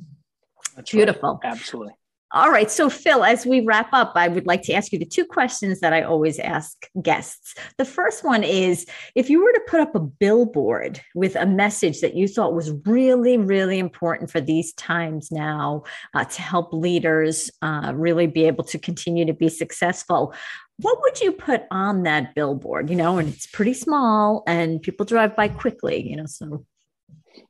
That's 0.77 0.90
Beautiful. 0.90 1.40
Right. 1.42 1.53
Absolutely. 1.53 1.94
All 2.35 2.51
right. 2.51 2.68
So, 2.68 2.90
Phil, 2.90 3.23
as 3.23 3.47
we 3.47 3.61
wrap 3.61 3.90
up, 3.92 4.14
I 4.16 4.27
would 4.27 4.44
like 4.44 4.62
to 4.62 4.73
ask 4.73 4.90
you 4.90 4.99
the 4.99 5.05
two 5.05 5.25
questions 5.25 5.79
that 5.79 5.92
I 5.92 6.03
always 6.03 6.40
ask 6.40 6.90
guests. 7.01 7.55
The 7.79 7.85
first 7.85 8.25
one 8.25 8.42
is 8.42 8.87
if 9.14 9.31
you 9.31 9.40
were 9.40 9.53
to 9.53 9.62
put 9.68 9.79
up 9.79 9.94
a 9.94 10.01
billboard 10.01 11.01
with 11.14 11.37
a 11.37 11.47
message 11.47 12.01
that 12.01 12.16
you 12.16 12.27
thought 12.27 12.53
was 12.53 12.73
really, 12.87 13.38
really 13.38 13.79
important 13.79 14.33
for 14.33 14.40
these 14.40 14.73
times 14.73 15.31
now 15.31 15.85
uh, 16.12 16.25
to 16.25 16.42
help 16.42 16.73
leaders 16.73 17.53
uh, 17.62 17.92
really 17.94 18.27
be 18.27 18.47
able 18.49 18.64
to 18.64 18.81
continue 18.81 19.25
to 19.27 19.33
be 19.33 19.49
successful, 19.49 20.35
what 20.79 21.01
would 21.03 21.20
you 21.20 21.31
put 21.31 21.62
on 21.70 22.03
that 22.03 22.35
billboard? 22.35 22.90
You 22.90 22.97
know, 22.97 23.18
and 23.18 23.29
it's 23.29 23.47
pretty 23.47 23.75
small 23.75 24.42
and 24.49 24.83
people 24.83 25.07
drive 25.07 25.37
by 25.37 25.47
quickly, 25.47 26.05
you 26.05 26.16
know, 26.16 26.27
so. 26.27 26.66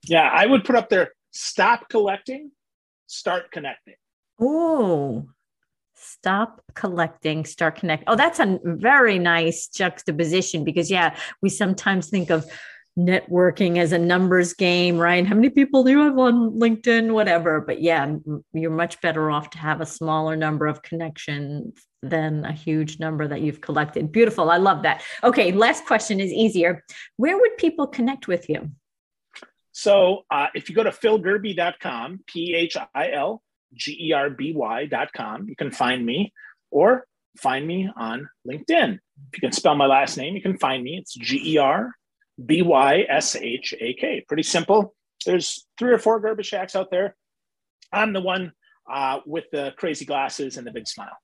Yeah, 0.07 0.29
I 0.31 0.45
would 0.45 0.65
put 0.65 0.77
up 0.77 0.91
there 0.91 1.13
stop 1.31 1.89
collecting, 1.89 2.51
start 3.07 3.51
connecting. 3.51 3.95
Oh, 4.41 5.27
stop 5.95 6.63
collecting, 6.75 7.45
start 7.45 7.77
connecting. 7.77 8.09
Oh, 8.09 8.17
that's 8.17 8.41
a 8.41 8.59
very 8.65 9.19
nice 9.19 9.69
juxtaposition 9.69 10.65
because, 10.65 10.91
yeah, 10.91 11.17
we 11.43 11.49
sometimes 11.49 12.09
think 12.09 12.31
of 12.31 12.45
networking 12.99 13.79
as 13.79 13.93
a 13.93 13.99
numbers 13.99 14.55
game, 14.55 14.99
right? 14.99 15.27
How 15.27 15.35
many 15.35 15.51
people 15.51 15.83
do 15.83 15.91
you 15.91 15.99
have 16.01 16.19
on 16.19 16.53
LinkedIn, 16.53 17.13
whatever. 17.13 17.61
But 17.61 17.83
yeah, 17.83 18.17
you're 18.53 18.71
much 18.71 19.01
better 19.01 19.31
off 19.31 19.51
to 19.51 19.59
have 19.59 19.81
a 19.81 19.87
smaller 19.87 20.37
number 20.37 20.67
of 20.67 20.83
connections 20.83 21.75
than 22.03 22.45
a 22.45 22.53
huge 22.53 23.01
number 23.01 23.27
that 23.27 23.41
you've 23.41 23.61
collected. 23.61 24.13
Beautiful. 24.13 24.51
I 24.51 24.59
love 24.59 24.83
that. 24.83 25.03
Okay, 25.25 25.53
last 25.53 25.87
question 25.87 26.21
is 26.21 26.31
easier. 26.31 26.85
Where 27.17 27.37
would 27.37 27.57
people 27.57 27.87
connect 27.87 28.29
with 28.29 28.49
you? 28.49 28.71
So 29.73 30.23
uh, 30.31 30.49
if 30.55 30.69
you 30.69 30.75
go 30.77 30.85
to 30.85 30.91
philgerby.com, 30.91 32.21
P 32.27 32.55
H 32.55 32.77
I 32.95 33.11
L 33.13 33.43
G-E-R-B-Y.com. 33.75 35.49
You 35.49 35.57
can 35.57 35.71
find 35.71 36.05
me 36.05 36.33
or 36.71 37.07
find 37.37 37.67
me 37.67 37.91
on 37.97 38.29
LinkedIn. 38.47 38.95
If 38.95 39.35
you 39.35 39.41
can 39.41 39.53
spell 39.53 39.75
my 39.75 39.87
last 39.87 40.17
name, 40.17 40.35
you 40.35 40.43
can 40.43 40.59
find 40.59 40.83
me. 40.83 40.99
It's 40.99 41.15
G-E-R-B-Y-S-H-A-K. 41.15 41.95
Pretty 44.27 44.43
simple. 44.43 44.95
There's 45.25 45.67
three 45.79 45.93
or 45.93 45.99
four 45.99 46.21
Gerbyshaks 46.21 46.77
out 46.77 46.91
there. 46.91 47.17
I'm 47.93 48.13
the 48.13 48.21
one 48.21 48.53
uh, 48.91 49.21
with 49.27 49.45
the 49.53 49.73
crazy 49.77 50.05
glasses 50.05 50.57
and 50.57 50.67
the 50.67 50.73
big 50.73 50.87
smile. 50.87 51.17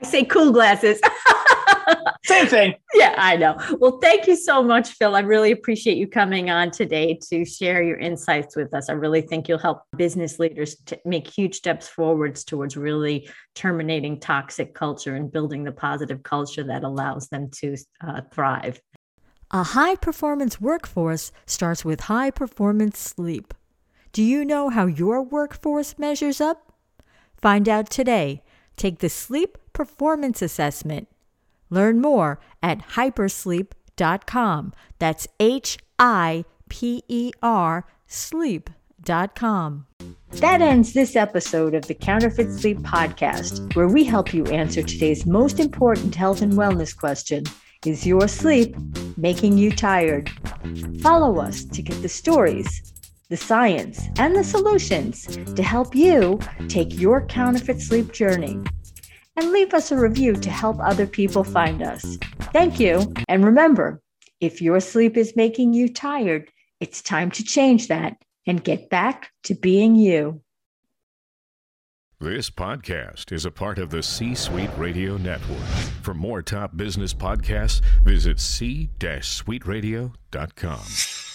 I 0.00 0.06
say 0.06 0.24
cool 0.24 0.52
glasses. 0.52 1.00
Same 2.24 2.46
thing. 2.46 2.74
Yeah, 2.94 3.14
I 3.18 3.36
know. 3.36 3.58
Well, 3.78 3.98
thank 3.98 4.26
you 4.26 4.34
so 4.34 4.62
much, 4.62 4.92
Phil. 4.92 5.14
I 5.14 5.20
really 5.20 5.50
appreciate 5.50 5.98
you 5.98 6.08
coming 6.08 6.48
on 6.48 6.70
today 6.70 7.18
to 7.28 7.44
share 7.44 7.82
your 7.82 7.98
insights 7.98 8.56
with 8.56 8.72
us. 8.72 8.88
I 8.88 8.94
really 8.94 9.20
think 9.20 9.48
you'll 9.48 9.58
help 9.58 9.82
business 9.98 10.38
leaders 10.38 10.76
to 10.86 10.98
make 11.04 11.28
huge 11.28 11.56
steps 11.56 11.86
forwards 11.86 12.42
towards 12.42 12.74
really 12.74 13.28
terminating 13.54 14.18
toxic 14.18 14.72
culture 14.72 15.14
and 15.14 15.30
building 15.30 15.62
the 15.62 15.72
positive 15.72 16.22
culture 16.22 16.64
that 16.64 16.84
allows 16.84 17.28
them 17.28 17.50
to 17.56 17.76
uh, 18.00 18.22
thrive. 18.32 18.80
A 19.50 19.62
high 19.62 19.96
performance 19.96 20.58
workforce 20.58 21.32
starts 21.44 21.84
with 21.84 22.00
high 22.00 22.30
performance 22.30 22.98
sleep. 22.98 23.52
Do 24.12 24.22
you 24.22 24.42
know 24.42 24.70
how 24.70 24.86
your 24.86 25.20
workforce 25.20 25.98
measures 25.98 26.40
up? 26.40 26.72
Find 27.36 27.68
out 27.68 27.90
today. 27.90 28.42
Take 28.76 29.00
the 29.00 29.10
Sleep 29.10 29.58
Performance 29.74 30.40
Assessment 30.40 31.08
Learn 31.70 32.00
more 32.00 32.38
at 32.62 32.90
hipersleep.com. 32.90 34.72
That's 34.98 35.28
H 35.40 35.78
I 35.98 36.44
P 36.68 37.02
E 37.08 37.32
R 37.42 37.86
sleep.com. 38.06 39.86
That 40.32 40.60
ends 40.60 40.92
this 40.92 41.16
episode 41.16 41.74
of 41.74 41.86
the 41.86 41.94
Counterfeit 41.94 42.52
Sleep 42.52 42.78
Podcast, 42.78 43.74
where 43.74 43.88
we 43.88 44.04
help 44.04 44.34
you 44.34 44.44
answer 44.46 44.82
today's 44.82 45.24
most 45.26 45.60
important 45.60 46.14
health 46.14 46.42
and 46.42 46.52
wellness 46.52 46.96
question 46.96 47.44
Is 47.84 48.06
your 48.06 48.28
sleep 48.28 48.76
making 49.16 49.58
you 49.58 49.70
tired? 49.70 50.30
Follow 51.00 51.40
us 51.40 51.64
to 51.64 51.82
get 51.82 52.02
the 52.02 52.08
stories, 52.08 52.92
the 53.28 53.36
science, 53.36 54.00
and 54.18 54.36
the 54.36 54.44
solutions 54.44 55.26
to 55.54 55.62
help 55.62 55.94
you 55.94 56.38
take 56.68 56.98
your 56.98 57.24
counterfeit 57.26 57.80
sleep 57.80 58.12
journey 58.12 58.58
and 59.36 59.52
leave 59.52 59.74
us 59.74 59.92
a 59.92 59.96
review 59.96 60.34
to 60.34 60.50
help 60.50 60.78
other 60.80 61.06
people 61.06 61.44
find 61.44 61.82
us. 61.82 62.18
Thank 62.52 62.80
you. 62.80 63.12
And 63.28 63.44
remember, 63.44 64.00
if 64.40 64.62
your 64.62 64.80
sleep 64.80 65.16
is 65.16 65.36
making 65.36 65.74
you 65.74 65.92
tired, 65.92 66.50
it's 66.80 67.02
time 67.02 67.30
to 67.32 67.44
change 67.44 67.88
that 67.88 68.16
and 68.46 68.62
get 68.62 68.90
back 68.90 69.30
to 69.44 69.54
being 69.54 69.96
you. 69.96 70.42
This 72.18 72.48
podcast 72.48 73.30
is 73.30 73.44
a 73.44 73.50
part 73.50 73.78
of 73.78 73.90
the 73.90 74.02
C 74.02 74.34
Suite 74.34 74.70
Radio 74.78 75.18
Network. 75.18 75.66
For 76.00 76.14
more 76.14 76.40
top 76.40 76.74
business 76.74 77.12
podcasts, 77.12 77.82
visit 78.04 78.40
c-suiteradio.com. 78.40 81.25